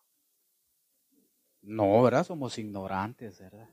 No, 1.61 2.01
¿verdad? 2.01 2.25
Somos 2.25 2.57
ignorantes, 2.57 3.37
¿verdad? 3.37 3.69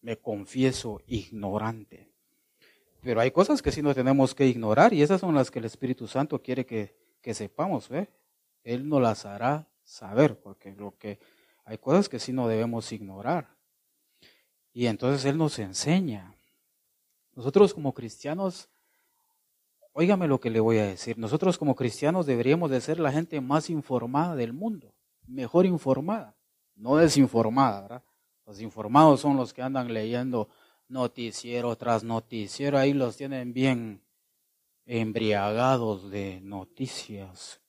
Me 0.00 0.16
confieso 0.16 1.02
ignorante. 1.06 2.09
Pero 3.02 3.20
hay 3.20 3.30
cosas 3.30 3.62
que 3.62 3.72
sí 3.72 3.82
no 3.82 3.94
tenemos 3.94 4.34
que 4.34 4.46
ignorar 4.46 4.92
y 4.92 5.02
esas 5.02 5.20
son 5.20 5.34
las 5.34 5.50
que 5.50 5.58
el 5.58 5.64
Espíritu 5.64 6.06
Santo 6.06 6.42
quiere 6.42 6.66
que, 6.66 6.94
que 7.22 7.34
sepamos, 7.34 7.88
¿ve? 7.88 8.08
Él 8.62 8.88
nos 8.88 9.00
las 9.00 9.24
hará 9.24 9.66
saber, 9.84 10.38
porque 10.38 10.72
lo 10.72 10.94
hay 11.64 11.78
cosas 11.78 12.08
que 12.08 12.18
sí 12.18 12.32
no 12.32 12.48
debemos 12.48 12.92
ignorar. 12.92 13.48
Y 14.72 14.86
entonces 14.86 15.24
Él 15.24 15.38
nos 15.38 15.58
enseña. 15.58 16.34
Nosotros 17.34 17.72
como 17.74 17.94
cristianos, 17.94 18.68
óigame 19.92 20.28
lo 20.28 20.40
que 20.40 20.50
le 20.50 20.60
voy 20.60 20.78
a 20.78 20.86
decir, 20.86 21.16
nosotros 21.18 21.58
como 21.58 21.74
cristianos 21.74 22.26
deberíamos 22.26 22.70
de 22.70 22.80
ser 22.80 23.00
la 23.00 23.12
gente 23.12 23.40
más 23.40 23.70
informada 23.70 24.36
del 24.36 24.52
mundo, 24.52 24.92
mejor 25.26 25.64
informada, 25.64 26.36
no 26.74 26.96
desinformada, 26.96 27.80
¿verdad? 27.82 28.02
Los 28.46 28.60
informados 28.60 29.20
son 29.20 29.36
los 29.36 29.52
que 29.52 29.62
andan 29.62 29.94
leyendo 29.94 30.48
noticiero 30.90 31.74
tras 31.76 32.04
noticiero, 32.04 32.76
ahí 32.76 32.92
los 32.92 33.16
tienen 33.16 33.52
bien 33.52 34.02
embriagados 34.84 36.10
de 36.10 36.40
noticias. 36.40 37.60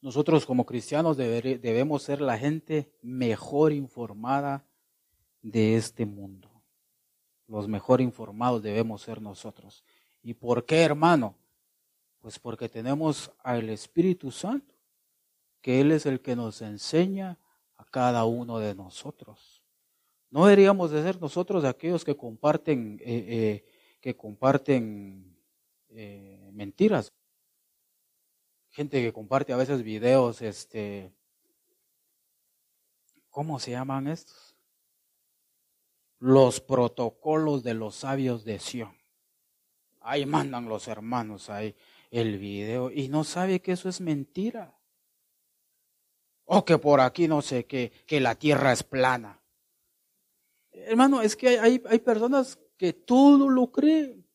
Nosotros 0.00 0.44
como 0.44 0.66
cristianos 0.66 1.16
debemos 1.16 2.02
ser 2.02 2.20
la 2.20 2.36
gente 2.36 2.92
mejor 3.00 3.72
informada 3.72 4.66
de 5.40 5.76
este 5.76 6.04
mundo. 6.04 6.50
Los 7.46 7.68
mejor 7.68 8.00
informados 8.00 8.62
debemos 8.62 9.02
ser 9.02 9.22
nosotros. 9.22 9.84
¿Y 10.22 10.34
por 10.34 10.64
qué, 10.64 10.82
hermano? 10.82 11.36
Pues 12.18 12.38
porque 12.38 12.68
tenemos 12.68 13.30
al 13.42 13.68
Espíritu 13.68 14.32
Santo, 14.32 14.74
que 15.60 15.80
Él 15.80 15.92
es 15.92 16.06
el 16.06 16.20
que 16.20 16.34
nos 16.34 16.62
enseña 16.62 17.38
a 17.76 17.84
cada 17.84 18.24
uno 18.24 18.58
de 18.58 18.74
nosotros. 18.74 19.51
No 20.32 20.46
deberíamos 20.46 20.90
de 20.90 21.00
ser 21.02 21.20
nosotros 21.20 21.64
aquellos 21.64 22.04
que 22.04 22.16
comparten, 22.16 22.98
eh, 23.00 23.24
eh, 23.28 23.64
que 24.00 24.16
comparten 24.16 25.38
eh, 25.90 26.50
mentiras 26.52 27.12
gente 28.72 29.02
que 29.02 29.12
comparte 29.12 29.52
a 29.52 29.56
veces 29.56 29.82
videos, 29.82 30.40
este, 30.42 31.12
¿cómo 33.30 33.60
se 33.60 33.72
llaman 33.72 34.08
estos? 34.08 34.56
Los 36.18 36.60
protocolos 36.60 37.62
de 37.62 37.74
los 37.74 37.96
sabios 37.96 38.44
de 38.44 38.58
Sion. 38.58 38.96
Ahí 40.00 40.26
mandan 40.26 40.68
los 40.68 40.88
hermanos 40.88 41.50
ahí 41.50 41.76
el 42.10 42.38
video 42.38 42.90
y 42.90 43.08
no 43.08 43.24
sabe 43.24 43.60
que 43.60 43.72
eso 43.72 43.88
es 43.88 44.00
mentira. 44.00 44.76
O 46.44 46.64
que 46.64 46.78
por 46.78 47.00
aquí 47.00 47.28
no 47.28 47.40
sé 47.42 47.66
qué, 47.66 47.92
que 48.06 48.20
la 48.20 48.34
tierra 48.34 48.72
es 48.72 48.82
plana. 48.82 49.41
Hermano, 50.72 51.22
es 51.22 51.36
que 51.36 51.58
hay, 51.58 51.82
hay 51.88 51.98
personas 51.98 52.58
que 52.76 52.92
todo 52.92 53.48
lo 53.48 53.70
creen. 53.70 54.26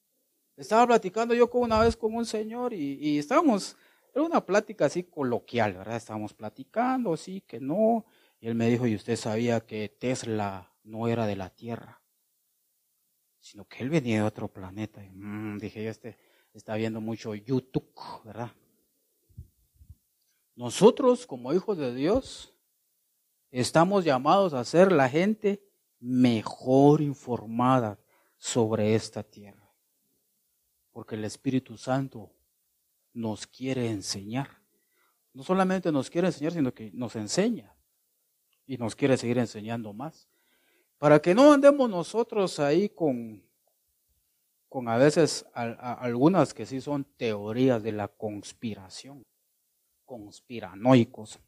Estaba 0.56 0.88
platicando 0.88 1.34
yo 1.34 1.50
con 1.50 1.62
una 1.64 1.80
vez 1.80 1.96
con 1.96 2.16
un 2.16 2.26
señor 2.26 2.74
y, 2.74 2.98
y 3.00 3.18
estábamos 3.20 3.76
era 4.18 4.26
una 4.26 4.44
plática 4.44 4.86
así 4.86 5.04
coloquial, 5.04 5.76
¿verdad? 5.76 5.96
Estábamos 5.96 6.34
platicando, 6.34 7.16
sí, 7.16 7.42
que 7.42 7.60
no. 7.60 8.04
Y 8.40 8.48
él 8.48 8.56
me 8.56 8.68
dijo, 8.68 8.88
¿y 8.88 8.96
usted 8.96 9.16
sabía 9.16 9.60
que 9.60 9.90
Tesla 9.90 10.74
no 10.84 11.08
era 11.08 11.28
de 11.28 11.36
la 11.36 11.52
Tierra? 11.52 12.02
Sino 13.40 13.66
que 13.66 13.84
él 13.84 13.92
venía 13.92 14.22
de 14.22 14.28
otro 14.28 14.48
planeta. 14.48 15.02
Mm, 15.14 15.60
dije, 15.60 15.84
yo 15.84 15.92
este 15.92 16.18
está 16.52 16.76
viendo 16.78 17.00
mucho 17.00 17.36
YouTube, 17.36 17.94
¿verdad? 18.26 18.52
Nosotros, 20.56 21.28
como 21.28 21.54
hijos 21.54 21.78
de 21.78 21.94
Dios, 21.94 22.56
estamos 23.52 24.04
llamados 24.04 24.56
a 24.56 24.66
ser 24.66 24.92
la 24.92 25.10
gente 25.10 25.62
mejor 26.00 27.02
informada 27.02 28.00
sobre 28.38 28.96
esta 28.96 29.24
tierra. 29.24 29.72
Porque 30.92 31.16
el 31.16 31.26
Espíritu 31.26 31.78
Santo 31.78 32.32
nos 33.14 33.48
quiere 33.48 33.90
enseñar. 33.90 34.62
No 35.34 35.44
solamente 35.44 35.92
nos 35.92 36.10
quiere 36.10 36.28
enseñar, 36.28 36.54
sino 36.54 36.74
que 36.74 36.92
nos 36.94 37.16
enseña. 37.16 37.76
Y 38.66 38.78
nos 38.78 38.96
quiere 38.96 39.18
seguir 39.18 39.38
enseñando 39.38 39.94
más. 39.94 40.28
Para 40.98 41.20
que 41.22 41.36
no 41.36 41.54
andemos 41.54 41.90
nosotros 41.90 42.60
ahí 42.60 42.90
con, 42.90 43.44
con 44.68 44.90
a 44.90 44.98
veces 44.98 45.46
algunas 45.54 46.54
que 46.54 46.66
sí 46.66 46.82
son 46.82 47.06
teorías 47.18 47.84
de 47.84 47.92
la 47.92 48.08
conspiración, 48.08 49.24
conspiranoicos. 50.06 51.40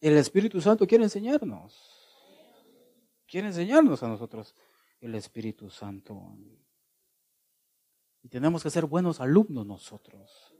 El 0.00 0.16
Espíritu 0.16 0.60
Santo 0.60 0.86
quiere 0.86 1.04
enseñarnos. 1.04 1.74
Quiere 3.26 3.48
enseñarnos 3.48 4.02
a 4.02 4.08
nosotros 4.08 4.54
el 5.00 5.14
Espíritu 5.14 5.70
Santo. 5.70 6.36
Y 8.22 8.28
tenemos 8.28 8.62
que 8.62 8.70
ser 8.70 8.86
buenos 8.86 9.20
alumnos 9.20 9.66
nosotros. 9.66 10.54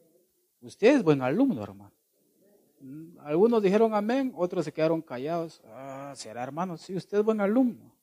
Usted 0.61 0.97
es 0.97 1.03
buen 1.03 1.23
alumno, 1.23 1.63
hermano. 1.63 1.95
Algunos 3.21 3.63
dijeron 3.63 3.95
amén, 3.95 4.33
otros 4.37 4.65
se 4.65 4.73
quedaron 4.73 5.03
callados. 5.03 5.61
Ah, 5.67 6.13
será 6.17 6.43
hermano, 6.43 6.77
sí, 6.77 6.97
usted 6.97 7.19
es 7.19 7.25
buen 7.25 7.41
alumno. 7.41 7.97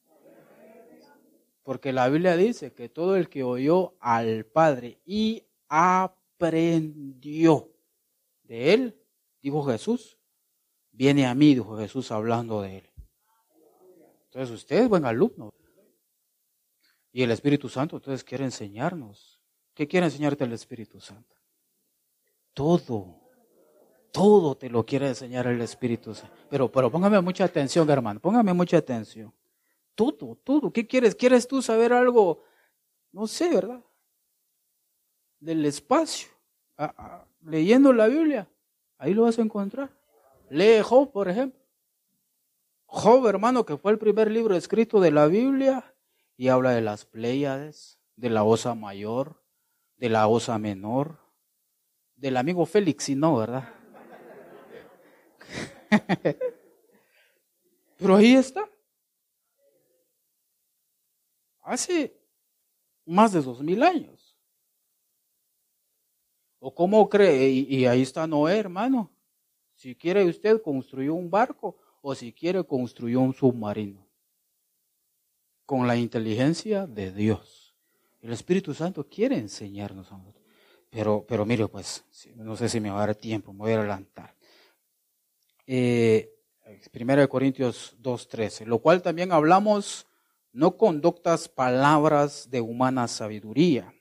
Porque 1.63 1.91
la 1.91 2.07
Biblia 2.09 2.37
dice 2.37 2.73
que 2.73 2.89
todo 2.89 3.15
el 3.15 3.29
que 3.29 3.43
oyó 3.43 3.95
al 3.99 4.45
Padre 4.45 4.99
y 5.05 5.43
aprendió 5.67 7.71
de 8.43 8.73
él, 8.73 9.01
dijo 9.41 9.63
Jesús, 9.63 10.17
viene 10.95 11.25
a 11.27 11.35
mí, 11.35 11.55
dijo 11.55 11.77
Jesús 11.77 12.11
hablando 12.11 12.61
de 12.61 12.77
él. 12.79 12.89
Entonces 14.25 14.51
usted 14.51 14.83
es 14.83 14.89
buen 14.89 15.05
alumno. 15.05 15.53
Y 17.11 17.23
el 17.23 17.31
Espíritu 17.31 17.69
Santo 17.69 17.95
entonces 17.95 18.23
quiere 18.23 18.43
enseñarnos 18.43 19.35
¿Qué 19.75 19.87
quiere 19.89 20.05
enseñarte 20.05 20.45
el 20.45 20.53
Espíritu 20.53 21.01
Santo? 21.01 21.35
Todo. 22.53 23.19
Todo 24.11 24.55
te 24.55 24.69
lo 24.69 24.85
quiere 24.85 25.09
enseñar 25.09 25.47
el 25.47 25.59
Espíritu 25.61 26.15
Santo. 26.15 26.33
Pero, 26.49 26.71
pero 26.71 26.89
póngame 26.89 27.19
mucha 27.19 27.43
atención, 27.43 27.87
hermano. 27.89 28.21
Póngame 28.21 28.53
mucha 28.53 28.77
atención. 28.77 29.33
Todo, 29.93 30.37
todo. 30.41 30.71
¿Qué 30.71 30.87
quieres? 30.87 31.13
¿Quieres 31.13 31.45
tú 31.45 31.61
saber 31.61 31.91
algo? 31.91 32.41
No 33.11 33.27
sé, 33.27 33.53
¿verdad? 33.53 33.83
Del 35.41 35.65
espacio. 35.65 36.29
Ah, 36.77 36.93
ah, 36.97 37.25
leyendo 37.41 37.91
la 37.91 38.07
Biblia. 38.07 38.49
Ahí 38.97 39.13
lo 39.13 39.23
vas 39.23 39.37
a 39.37 39.41
encontrar. 39.41 39.91
Lee 40.49 40.81
Job, 40.81 41.11
por 41.11 41.29
ejemplo. 41.29 41.59
Job, 42.85 43.27
hermano, 43.27 43.65
que 43.65 43.77
fue 43.77 43.91
el 43.91 43.97
primer 43.97 44.31
libro 44.31 44.55
escrito 44.55 44.99
de 44.99 45.11
la 45.11 45.27
Biblia 45.27 45.95
y 46.37 46.47
habla 46.49 46.71
de 46.71 46.81
las 46.81 47.05
Pléyades, 47.05 47.99
de 48.15 48.29
la 48.29 48.43
Osa 48.43 48.75
Mayor, 48.75 49.43
de 49.97 50.09
la 50.09 50.27
osa 50.27 50.57
menor, 50.59 51.19
del 52.15 52.37
amigo 52.37 52.65
Félix, 52.65 53.09
y 53.09 53.15
no, 53.15 53.37
¿verdad? 53.37 53.73
Pero 57.97 58.15
ahí 58.15 58.35
está. 58.35 58.69
Hace 61.61 62.19
más 63.05 63.31
de 63.31 63.41
dos 63.41 63.61
mil 63.61 63.81
años. 63.83 64.37
¿O 66.59 66.73
cómo 66.73 67.09
cree? 67.09 67.49
Y, 67.49 67.75
y 67.75 67.85
ahí 67.85 68.01
está 68.01 68.27
Noé, 68.27 68.57
hermano. 68.57 69.14
Si 69.85 69.93
quiere 69.93 70.25
usted, 70.25 70.63
construyó 70.63 71.13
un 71.13 71.29
barco 71.29 71.77
o 72.01 72.15
si 72.15 72.33
quiere, 72.33 72.63
construyó 72.63 73.21
un 73.21 73.35
submarino. 73.35 74.03
Con 75.63 75.85
la 75.85 75.95
inteligencia 75.95 76.87
de 76.87 77.11
Dios. 77.11 77.75
El 78.19 78.33
Espíritu 78.33 78.73
Santo 78.73 79.07
quiere 79.07 79.37
enseñarnos 79.37 80.11
a 80.11 80.17
nosotros. 80.17 80.43
Pero, 80.89 81.23
pero 81.27 81.45
mire, 81.45 81.67
pues, 81.67 82.03
no 82.35 82.57
sé 82.57 82.67
si 82.67 82.79
me 82.79 82.89
va 82.89 83.03
a 83.03 83.05
dar 83.05 83.15
tiempo, 83.15 83.53
me 83.53 83.59
voy 83.59 83.73
a 83.73 83.77
adelantar. 83.77 84.33
Eh, 85.67 86.33
Primera 86.91 87.21
de 87.21 87.27
Corintios 87.27 87.95
2.13, 88.01 88.65
lo 88.65 88.79
cual 88.79 89.03
también 89.03 89.31
hablamos 89.31 90.07
no 90.51 90.77
con 90.77 90.99
doctas 90.99 91.47
palabras 91.47 92.49
de 92.49 92.59
humana 92.59 93.07
sabiduría, 93.07 93.93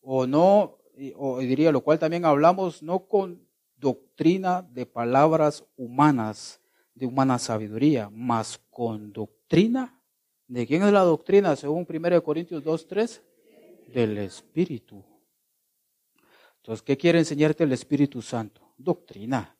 o 0.00 0.26
no, 0.26 0.78
o 1.16 1.40
diría, 1.40 1.72
lo 1.72 1.82
cual 1.82 1.98
también 1.98 2.24
hablamos 2.24 2.82
no 2.82 3.00
con 3.06 3.41
doctrina 3.82 4.62
de 4.62 4.86
palabras 4.86 5.64
humanas, 5.76 6.60
de 6.94 7.04
humana 7.04 7.38
sabiduría, 7.40 8.08
mas 8.10 8.60
con 8.70 9.12
doctrina. 9.12 10.00
¿De 10.46 10.66
quién 10.66 10.84
es 10.84 10.92
la 10.92 11.00
doctrina 11.00 11.56
según 11.56 11.84
1 11.88 12.22
Corintios 12.22 12.62
2.3? 12.62 13.20
Del 13.92 14.18
Espíritu. 14.18 15.04
Entonces, 16.58 16.82
¿qué 16.82 16.96
quiere 16.96 17.18
enseñarte 17.18 17.64
el 17.64 17.72
Espíritu 17.72 18.22
Santo? 18.22 18.72
Doctrina. 18.78 19.56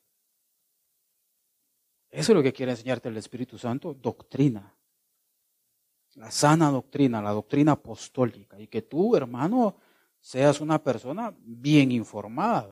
Eso 2.09 2.31
es 2.31 2.35
lo 2.35 2.43
que 2.43 2.53
quiere 2.53 2.71
enseñarte 2.71 3.09
el 3.09 3.17
Espíritu 3.17 3.57
Santo, 3.57 3.93
doctrina. 3.93 4.73
La 6.15 6.31
sana 6.31 6.69
doctrina, 6.69 7.21
la 7.21 7.31
doctrina 7.31 7.73
apostólica. 7.73 8.57
Y 8.57 8.67
que 8.67 8.83
tú, 8.83 9.17
hermano, 9.17 9.75
seas 10.21 10.61
una 10.61 10.81
persona 10.81 11.35
bien 11.39 11.91
informada. 11.91 12.69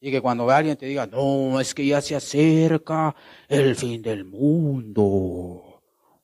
Y 0.00 0.10
que 0.10 0.20
cuando 0.20 0.48
alguien 0.50 0.76
te 0.76 0.86
diga, 0.86 1.06
no, 1.06 1.60
es 1.60 1.74
que 1.74 1.86
ya 1.86 2.00
se 2.00 2.16
acerca 2.16 3.14
el 3.48 3.76
fin 3.76 4.00
del 4.00 4.24
mundo. 4.24 5.82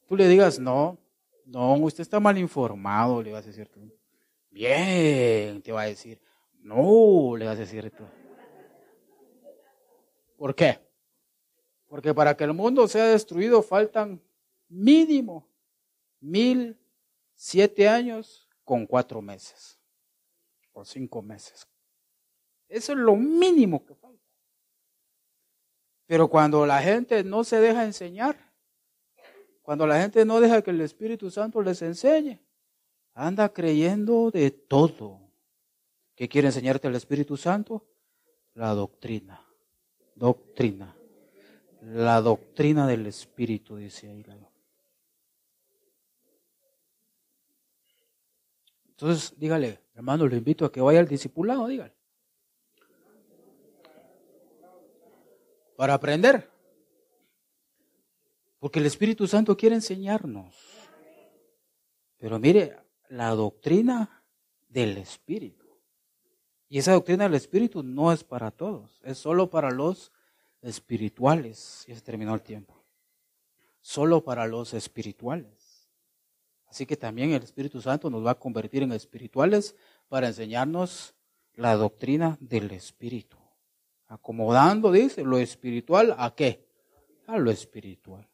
Tú 0.08 0.16
le 0.16 0.28
digas, 0.28 0.58
no, 0.58 0.98
no, 1.44 1.74
usted 1.74 2.00
está 2.00 2.18
mal 2.18 2.38
informado, 2.38 3.22
le 3.22 3.32
vas 3.32 3.44
a 3.44 3.48
decir 3.48 3.68
tú. 3.68 3.80
Bien, 4.50 5.60
te 5.60 5.72
va 5.72 5.82
a 5.82 5.86
decir. 5.86 6.18
No, 6.62 7.36
le 7.36 7.44
vas 7.44 7.56
a 7.56 7.60
decir 7.60 7.90
tú. 7.90 8.04
¿Por 10.36 10.54
qué? 10.54 10.78
Porque 11.86 12.14
para 12.14 12.36
que 12.36 12.44
el 12.44 12.54
mundo 12.54 12.88
sea 12.88 13.06
destruido 13.06 13.62
faltan 13.62 14.20
mínimo 14.68 15.46
mil 16.20 16.78
siete 17.34 17.88
años 17.88 18.48
con 18.64 18.86
cuatro 18.86 19.22
meses 19.22 19.78
o 20.72 20.84
cinco 20.84 21.22
meses. 21.22 21.68
Eso 22.68 22.92
es 22.92 22.98
lo 22.98 23.16
mínimo 23.16 23.84
que 23.84 23.94
falta. 23.94 24.22
Pero 26.06 26.28
cuando 26.28 26.66
la 26.66 26.80
gente 26.80 27.24
no 27.24 27.44
se 27.44 27.60
deja 27.60 27.84
enseñar, 27.84 28.36
cuando 29.62 29.86
la 29.86 30.00
gente 30.00 30.24
no 30.24 30.40
deja 30.40 30.62
que 30.62 30.70
el 30.70 30.80
Espíritu 30.80 31.30
Santo 31.30 31.60
les 31.62 31.82
enseñe, 31.82 32.40
anda 33.14 33.48
creyendo 33.48 34.30
de 34.30 34.50
todo. 34.52 35.20
¿Qué 36.14 36.28
quiere 36.28 36.48
enseñarte 36.48 36.86
el 36.86 36.94
Espíritu 36.94 37.36
Santo? 37.36 37.84
La 38.54 38.74
doctrina. 38.74 39.44
Doctrina. 40.14 40.96
La 41.82 42.20
doctrina 42.20 42.86
del 42.86 43.06
Espíritu, 43.06 43.76
dice 43.76 44.08
ahí. 44.08 44.24
Entonces, 48.88 49.34
dígale, 49.36 49.80
hermano, 49.94 50.26
le 50.26 50.36
invito 50.36 50.64
a 50.64 50.72
que 50.72 50.80
vaya 50.80 51.00
al 51.00 51.08
discipulado, 51.08 51.66
dígale. 51.66 51.95
Para 55.76 55.94
aprender. 55.94 56.50
Porque 58.58 58.78
el 58.78 58.86
Espíritu 58.86 59.26
Santo 59.26 59.56
quiere 59.56 59.76
enseñarnos. 59.76 60.54
Pero 62.18 62.38
mire, 62.38 62.76
la 63.08 63.30
doctrina 63.30 64.24
del 64.68 64.98
Espíritu. 64.98 65.66
Y 66.68 66.78
esa 66.78 66.92
doctrina 66.92 67.24
del 67.24 67.34
Espíritu 67.34 67.82
no 67.82 68.12
es 68.12 68.24
para 68.24 68.50
todos, 68.50 69.00
es 69.04 69.18
solo 69.18 69.50
para 69.50 69.70
los 69.70 70.12
espirituales. 70.62 71.84
Ya 71.86 71.94
se 71.94 72.00
terminó 72.00 72.34
el 72.34 72.42
tiempo. 72.42 72.84
Solo 73.80 74.24
para 74.24 74.46
los 74.46 74.74
espirituales. 74.74 75.88
Así 76.66 76.86
que 76.86 76.96
también 76.96 77.30
el 77.30 77.42
Espíritu 77.42 77.80
Santo 77.80 78.10
nos 78.10 78.26
va 78.26 78.32
a 78.32 78.38
convertir 78.38 78.82
en 78.82 78.92
espirituales 78.92 79.76
para 80.08 80.26
enseñarnos 80.26 81.14
la 81.54 81.76
doctrina 81.76 82.36
del 82.40 82.72
Espíritu. 82.72 83.36
Acomodando, 84.09 84.92
dice, 84.92 85.22
lo 85.22 85.38
espiritual 85.38 86.14
a 86.18 86.34
qué? 86.34 86.66
A 87.26 87.38
lo 87.38 87.50
espiritual. 87.50 88.28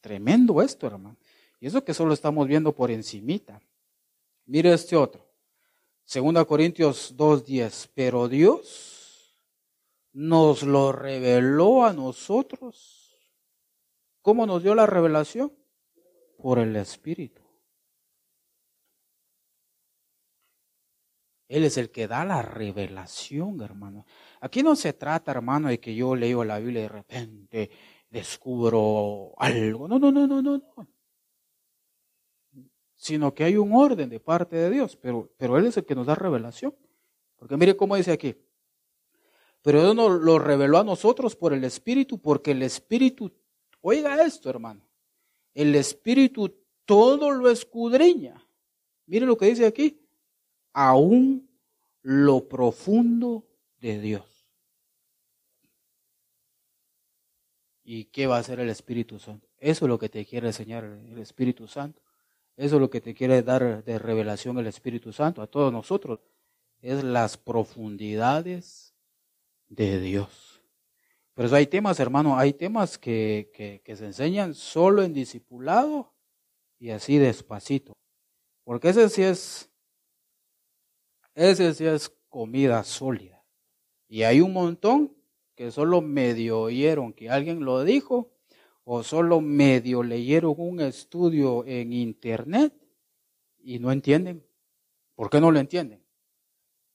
Tremendo 0.00 0.60
esto, 0.60 0.86
hermano. 0.86 1.16
Y 1.60 1.66
eso 1.66 1.82
que 1.84 1.94
solo 1.94 2.12
estamos 2.12 2.46
viendo 2.46 2.72
por 2.72 2.90
encimita. 2.90 3.62
Mire 4.46 4.72
este 4.72 4.96
otro. 4.96 5.26
Segunda 6.04 6.44
Corintios 6.44 7.16
2.10. 7.16 7.88
Pero 7.94 8.28
Dios 8.28 9.34
nos 10.12 10.62
lo 10.62 10.92
reveló 10.92 11.84
a 11.84 11.92
nosotros. 11.92 13.16
¿Cómo 14.20 14.46
nos 14.46 14.62
dio 14.62 14.74
la 14.74 14.86
revelación? 14.86 15.52
Por 16.36 16.58
el 16.58 16.76
Espíritu. 16.76 17.43
Él 21.48 21.64
es 21.64 21.76
el 21.76 21.90
que 21.90 22.08
da 22.08 22.24
la 22.24 22.42
revelación, 22.42 23.60
hermano. 23.60 24.06
Aquí 24.40 24.62
no 24.62 24.76
se 24.76 24.92
trata, 24.92 25.32
hermano, 25.32 25.68
de 25.68 25.78
que 25.78 25.94
yo 25.94 26.16
leo 26.16 26.44
la 26.44 26.58
Biblia 26.58 26.80
y 26.80 26.82
de 26.84 26.88
repente 26.88 27.70
descubro 28.08 29.34
algo. 29.38 29.86
No, 29.88 29.98
no, 29.98 30.10
no, 30.10 30.26
no, 30.26 30.40
no. 30.40 30.58
no. 30.58 30.88
Sino 32.94 33.34
que 33.34 33.44
hay 33.44 33.56
un 33.56 33.74
orden 33.74 34.08
de 34.08 34.20
parte 34.20 34.56
de 34.56 34.70
Dios, 34.70 34.96
pero, 34.96 35.30
pero 35.36 35.58
Él 35.58 35.66
es 35.66 35.76
el 35.76 35.84
que 35.84 35.94
nos 35.94 36.06
da 36.06 36.14
revelación. 36.14 36.74
Porque 37.36 37.56
mire 37.56 37.76
cómo 37.76 37.96
dice 37.96 38.12
aquí. 38.12 38.34
Pero 39.60 39.82
Dios 39.82 39.94
nos 39.94 40.22
lo 40.22 40.38
reveló 40.38 40.78
a 40.78 40.84
nosotros 40.84 41.36
por 41.36 41.52
el 41.52 41.64
Espíritu, 41.64 42.18
porque 42.18 42.52
el 42.52 42.62
Espíritu, 42.62 43.32
oiga 43.80 44.22
esto, 44.22 44.48
hermano, 44.48 44.86
el 45.54 45.74
Espíritu 45.74 46.54
todo 46.84 47.30
lo 47.30 47.50
escudriña. 47.50 48.46
Mire 49.06 49.26
lo 49.26 49.36
que 49.36 49.46
dice 49.46 49.66
aquí, 49.66 50.03
aún 50.74 51.48
lo 52.02 52.48
profundo 52.48 53.46
de 53.80 53.98
Dios. 54.00 54.46
¿Y 57.82 58.06
qué 58.06 58.26
va 58.26 58.36
a 58.36 58.40
hacer 58.40 58.60
el 58.60 58.68
Espíritu 58.68 59.18
Santo? 59.18 59.48
Eso 59.58 59.84
es 59.86 59.88
lo 59.88 59.98
que 59.98 60.08
te 60.08 60.26
quiere 60.26 60.48
enseñar 60.48 60.84
el 60.84 61.18
Espíritu 61.18 61.66
Santo. 61.66 62.02
Eso 62.56 62.76
es 62.76 62.80
lo 62.80 62.90
que 62.90 63.00
te 63.00 63.14
quiere 63.14 63.42
dar 63.42 63.84
de 63.84 63.98
revelación 63.98 64.58
el 64.58 64.66
Espíritu 64.66 65.12
Santo 65.12 65.42
a 65.42 65.46
todos 65.46 65.72
nosotros. 65.72 66.20
Es 66.80 67.02
las 67.02 67.36
profundidades 67.36 68.94
de 69.68 70.00
Dios. 70.00 70.62
Pero 71.34 71.46
eso 71.46 71.56
hay 71.56 71.66
temas, 71.66 71.98
hermano, 72.00 72.38
hay 72.38 72.52
temas 72.52 72.96
que, 72.96 73.50
que, 73.52 73.82
que 73.84 73.96
se 73.96 74.06
enseñan 74.06 74.54
solo 74.54 75.02
en 75.02 75.12
discipulado 75.12 76.14
y 76.78 76.90
así 76.90 77.18
despacito. 77.18 77.92
Porque 78.62 78.90
ese 78.90 79.08
sí 79.08 79.22
es, 79.22 79.70
ese 81.34 81.74
sí 81.74 81.86
es 81.86 82.12
comida 82.28 82.82
sólida. 82.84 83.42
Y 84.08 84.22
hay 84.22 84.40
un 84.40 84.52
montón 84.52 85.16
que 85.54 85.70
solo 85.70 86.00
medio 86.00 86.60
oyeron 86.60 87.12
que 87.12 87.30
alguien 87.30 87.64
lo 87.64 87.84
dijo 87.84 88.32
o 88.84 89.02
solo 89.02 89.40
medio 89.40 90.02
leyeron 90.02 90.54
un 90.58 90.80
estudio 90.80 91.64
en 91.66 91.92
internet 91.92 92.72
y 93.62 93.78
no 93.78 93.90
entienden. 93.92 94.44
¿Por 95.14 95.30
qué 95.30 95.40
no 95.40 95.50
lo 95.50 95.58
entienden? 95.58 96.04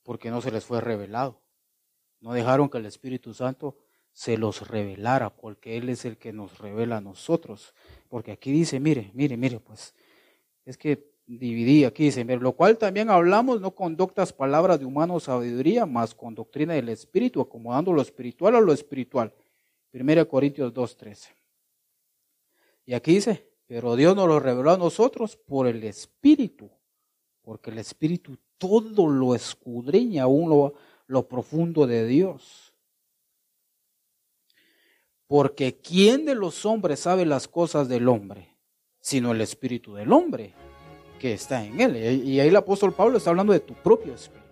Porque 0.03 0.29
no 0.29 0.41
se 0.41 0.51
les 0.51 0.65
fue 0.65 0.81
revelado. 0.81 1.41
No 2.19 2.33
dejaron 2.33 2.69
que 2.69 2.77
el 2.77 2.85
Espíritu 2.85 3.33
Santo 3.33 3.77
se 4.11 4.37
los 4.37 4.67
revelara, 4.67 5.35
porque 5.35 5.77
Él 5.77 5.89
es 5.89 6.05
el 6.05 6.17
que 6.17 6.33
nos 6.33 6.57
revela 6.59 6.97
a 6.97 7.01
nosotros. 7.01 7.73
Porque 8.09 8.31
aquí 8.31 8.51
dice, 8.51 8.79
mire, 8.79 9.11
mire, 9.13 9.37
mire, 9.37 9.59
pues 9.59 9.95
es 10.65 10.77
que 10.77 11.11
dividí 11.37 11.83
aquí, 11.83 12.05
dice, 12.05 12.23
lo 12.25 12.53
cual 12.53 12.77
también 12.77 13.09
hablamos 13.11 13.61
no 13.61 13.75
con 13.75 13.95
doctas 13.95 14.33
palabras 14.33 14.79
de 14.79 14.85
humano 14.85 15.19
sabiduría, 15.19 15.85
más 15.85 16.15
con 16.15 16.33
doctrina 16.33 16.73
del 16.73 16.89
Espíritu, 16.89 17.39
acomodando 17.39 17.93
lo 17.93 18.01
espiritual 18.01 18.55
a 18.55 18.61
lo 18.61 18.73
espiritual. 18.73 19.31
1 19.93 20.27
Corintios 20.27 20.73
2.13. 20.73 21.29
Y 22.85 22.93
aquí 22.95 23.13
dice, 23.15 23.47
pero 23.67 23.95
Dios 23.95 24.15
nos 24.15 24.27
lo 24.27 24.39
reveló 24.39 24.71
a 24.71 24.77
nosotros 24.77 25.35
por 25.35 25.67
el 25.67 25.83
Espíritu, 25.83 26.71
porque 27.43 27.69
el 27.69 27.77
Espíritu 27.77 28.37
todo 28.57 29.07
lo 29.07 29.35
escudriña, 29.35 30.23
aún 30.23 30.49
lo, 30.49 30.73
lo 31.05 31.27
profundo 31.27 31.85
de 31.85 32.07
Dios. 32.07 32.73
Porque 35.27 35.77
¿quién 35.77 36.25
de 36.25 36.33
los 36.33 36.65
hombres 36.65 37.01
sabe 37.01 37.27
las 37.27 37.47
cosas 37.47 37.87
del 37.87 38.07
hombre? 38.07 38.55
Sino 38.99 39.31
el 39.31 39.41
Espíritu 39.41 39.93
del 39.93 40.11
hombre 40.11 40.55
que 41.19 41.33
está 41.33 41.63
en 41.63 41.79
él. 41.79 41.95
Y 42.25 42.39
ahí 42.39 42.47
el 42.47 42.55
apóstol 42.55 42.93
Pablo 42.93 43.17
está 43.17 43.29
hablando 43.29 43.53
de 43.53 43.59
tu 43.59 43.75
propio 43.75 44.15
espíritu, 44.15 44.47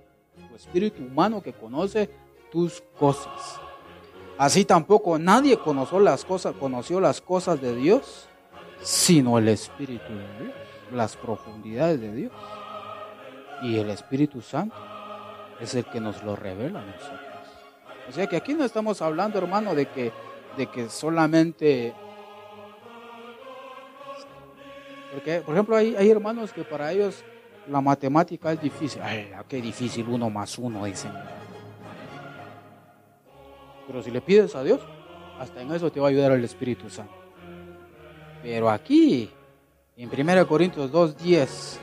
tu 0.50 0.56
espíritu 0.56 1.04
humano 1.04 1.42
que 1.42 1.54
conoce 1.54 2.10
tus 2.52 2.84
cosas. 3.00 3.60
Así 4.38 4.66
tampoco 4.66 5.18
nadie 5.18 5.58
conoció 5.58 6.00
las 6.00 6.24
cosas, 6.24 6.54
conoció 6.56 7.00
las 7.00 7.22
cosas 7.22 7.60
de 7.60 7.76
Dios, 7.76 8.28
sino 8.82 9.40
el 9.40 9.48
Espíritu 9.48 10.14
de 10.14 10.44
Dios, 10.44 10.56
las 10.92 11.18
profundidades 11.18 12.00
de 12.00 12.14
Dios. 12.14 12.32
Y 13.64 13.78
el 13.78 13.90
Espíritu 13.90 14.42
Santo 14.42 14.76
es 15.60 15.74
el 15.74 15.86
que 15.86 16.00
nos 16.00 16.24
lo 16.24 16.36
revela 16.36 16.82
a 16.82 16.86
nosotros. 16.86 17.22
O 18.08 18.12
sea 18.12 18.28
que 18.28 18.38
aquí 18.38 18.54
no 18.54 18.64
estamos 18.64 19.02
hablando, 19.02 19.40
hermano, 19.40 19.74
de 19.74 19.88
que, 19.88 20.12
de 20.56 20.68
que 20.68 20.88
solamente 20.88 21.96
Porque, 25.18 25.42
por 25.42 25.56
ejemplo, 25.56 25.76
hay, 25.76 26.12
hermanos 26.12 26.54
que 26.54 26.64
para 26.64 26.92
ellos 26.92 27.24
la 27.68 27.82
matemática 27.82 28.52
es 28.52 28.62
difícil. 28.62 29.02
Ay, 29.02 29.32
qué 29.48 29.60
difícil 29.60 30.08
uno 30.08 30.30
más 30.30 30.60
uno, 30.60 30.86
dicen. 30.86 31.12
Pero 33.88 34.04
si 34.04 34.12
le 34.12 34.22
pides 34.22 34.54
a 34.54 34.62
Dios, 34.62 34.80
hasta 35.40 35.60
en 35.60 35.74
eso 35.74 35.92
te 35.92 36.00
va 36.00 36.06
a 36.06 36.10
ayudar 36.12 36.34
el 36.34 36.44
Espíritu 36.44 36.88
Santo. 36.88 37.16
Pero 38.44 38.70
aquí, 38.70 39.32
en 39.96 40.08
1 40.08 40.48
Corintios 40.48 40.92
2, 40.92 41.18
10 41.18 41.80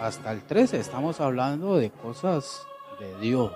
hasta 0.00 0.32
el 0.32 0.42
13, 0.42 0.80
estamos 0.80 1.20
hablando 1.20 1.76
de 1.76 1.90
cosas 1.90 2.66
de 2.98 3.20
Dios, 3.20 3.52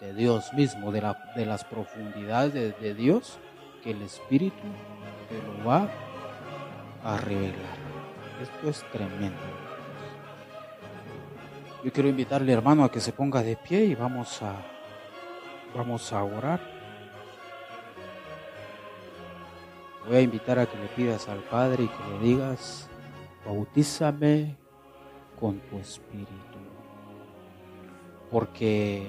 de 0.00 0.14
Dios 0.14 0.52
mismo, 0.52 0.92
de, 0.92 1.00
la, 1.00 1.32
de 1.34 1.44
las 1.44 1.64
profundidades 1.64 2.52
de, 2.80 2.94
Dios, 2.94 3.40
que 3.82 3.90
el 3.90 4.02
Espíritu 4.02 4.62
te 5.28 5.42
lo 5.42 5.68
va 5.68 5.90
revelar. 7.02 7.78
Esto 8.42 8.70
es 8.70 8.84
tremendo. 8.90 9.36
Yo 11.84 11.92
quiero 11.92 12.08
invitarle, 12.08 12.52
hermano, 12.52 12.84
a 12.84 12.90
que 12.90 13.00
se 13.00 13.12
ponga 13.12 13.42
de 13.42 13.56
pie 13.56 13.84
y 13.84 13.94
vamos 13.94 14.42
a 14.42 14.56
vamos 15.74 16.12
a 16.12 16.24
orar. 16.24 16.60
Voy 20.06 20.16
a 20.16 20.20
invitar 20.20 20.58
a 20.58 20.66
que 20.66 20.78
le 20.78 20.88
pidas 20.88 21.28
al 21.28 21.40
Padre 21.40 21.84
y 21.84 21.88
que 21.88 22.10
le 22.10 22.18
digas, 22.26 22.88
bautízame 23.44 24.56
con 25.38 25.60
tu 25.60 25.78
espíritu. 25.78 26.32
Porque 28.30 29.06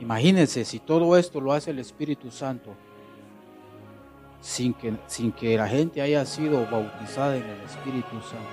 imagínense 0.00 0.64
si 0.64 0.80
todo 0.80 1.16
esto 1.16 1.40
lo 1.40 1.52
hace 1.52 1.70
el 1.70 1.78
Espíritu 1.78 2.30
Santo 2.30 2.74
sin 4.40 4.74
que, 4.74 4.96
sin 5.06 5.32
que 5.32 5.56
la 5.56 5.68
gente 5.68 6.00
haya 6.00 6.24
sido 6.24 6.66
bautizada 6.70 7.36
en 7.36 7.44
el 7.44 7.60
Espíritu 7.60 8.20
Santo. 8.22 8.48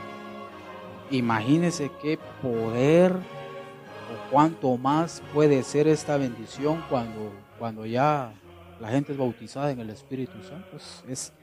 Imagínense 1.12 1.90
qué 2.02 2.20
poder 2.42 3.14
o 3.14 4.32
cuánto 4.32 4.78
más 4.78 5.24
puede 5.34 5.64
ser 5.64 5.88
esta 5.88 6.18
bendición 6.18 6.84
cuando, 6.90 7.32
cuando 7.58 7.86
ya 7.86 8.34
la 8.80 8.90
gente 8.90 9.14
es 9.14 9.18
bautizada 9.18 9.72
en 9.72 9.80
el 9.80 9.90
Espíritu 9.90 10.42
Santo. 10.44 10.78
Es, 11.08 11.34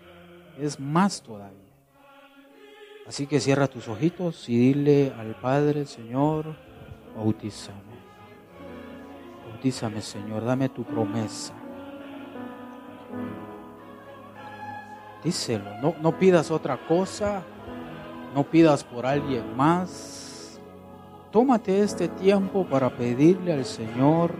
es 0.58 0.78
más 0.78 1.22
todavía. 1.22 1.60
Así 3.06 3.26
que 3.26 3.40
cierra 3.40 3.66
tus 3.66 3.88
ojitos 3.88 4.48
y 4.48 4.56
dile 4.56 5.12
al 5.18 5.34
Padre, 5.34 5.84
Señor, 5.84 6.56
bautízame. 7.14 7.94
Bautízame, 9.50 10.00
Señor, 10.00 10.44
dame 10.44 10.68
tu 10.68 10.84
promesa. 10.84 11.54
Díselo, 15.24 15.64
no, 15.80 15.94
no 16.02 16.18
pidas 16.18 16.50
otra 16.50 16.76
cosa, 16.86 17.42
no 18.34 18.44
pidas 18.44 18.84
por 18.84 19.06
alguien 19.06 19.56
más. 19.56 20.60
Tómate 21.30 21.80
este 21.80 22.08
tiempo 22.08 22.66
para 22.66 22.90
pedirle 22.90 23.54
al 23.54 23.64
Señor 23.64 24.32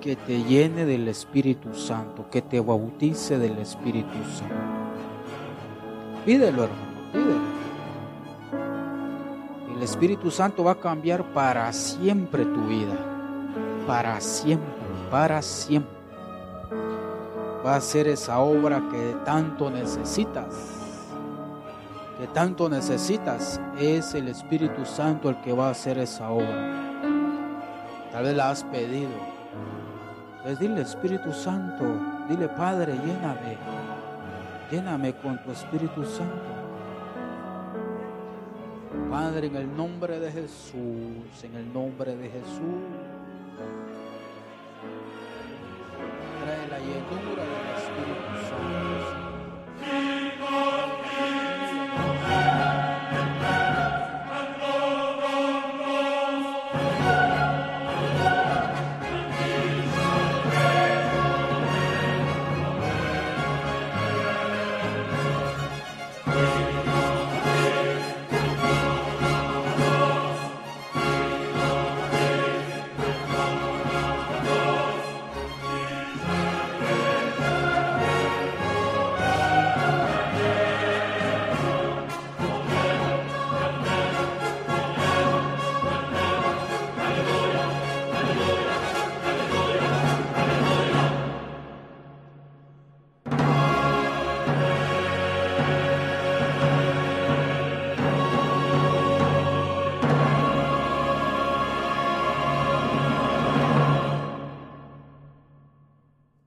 que 0.00 0.16
te 0.16 0.42
llene 0.42 0.84
del 0.84 1.06
Espíritu 1.06 1.74
Santo, 1.74 2.28
que 2.30 2.42
te 2.42 2.58
bautice 2.60 3.38
del 3.38 3.58
Espíritu 3.58 4.16
Santo. 4.36 4.54
Pídelo, 6.24 6.64
hermano, 6.64 7.12
pídelo. 7.12 7.52
El 9.76 9.82
Espíritu 9.82 10.30
Santo 10.30 10.64
va 10.64 10.72
a 10.72 10.80
cambiar 10.80 11.32
para 11.32 11.72
siempre 11.72 12.44
tu 12.44 12.66
vida. 12.66 12.96
Para 13.86 14.20
siempre, 14.20 14.72
para 15.10 15.42
siempre. 15.42 16.01
Va 17.64 17.74
a 17.74 17.76
hacer 17.76 18.08
esa 18.08 18.40
obra 18.40 18.82
que 18.90 19.16
tanto 19.24 19.70
necesitas 19.70 20.82
que 22.22 22.28
tanto 22.28 22.68
necesitas, 22.68 23.60
es 23.80 24.14
el 24.14 24.28
Espíritu 24.28 24.84
Santo 24.84 25.28
el 25.28 25.40
que 25.40 25.52
va 25.52 25.66
a 25.66 25.70
hacer 25.70 25.98
esa 25.98 26.30
obra. 26.30 27.00
Tal 28.12 28.22
vez 28.22 28.36
la 28.36 28.50
has 28.50 28.62
pedido. 28.62 29.10
Entonces 30.36 30.60
dile 30.60 30.82
Espíritu 30.82 31.32
Santo, 31.32 31.84
dile 32.28 32.48
Padre, 32.48 32.92
lléname, 32.92 33.56
lléname 34.70 35.14
con 35.14 35.42
tu 35.42 35.50
Espíritu 35.50 36.04
Santo. 36.04 36.52
Padre, 39.10 39.48
en 39.48 39.56
el 39.56 39.76
nombre 39.76 40.20
de 40.20 40.30
Jesús, 40.30 41.42
en 41.42 41.56
el 41.56 41.72
nombre 41.72 42.14
de 42.14 42.28
Jesús, 42.28 42.84
trae 46.44 46.68
la 46.68 46.78
llenura. 46.78 47.51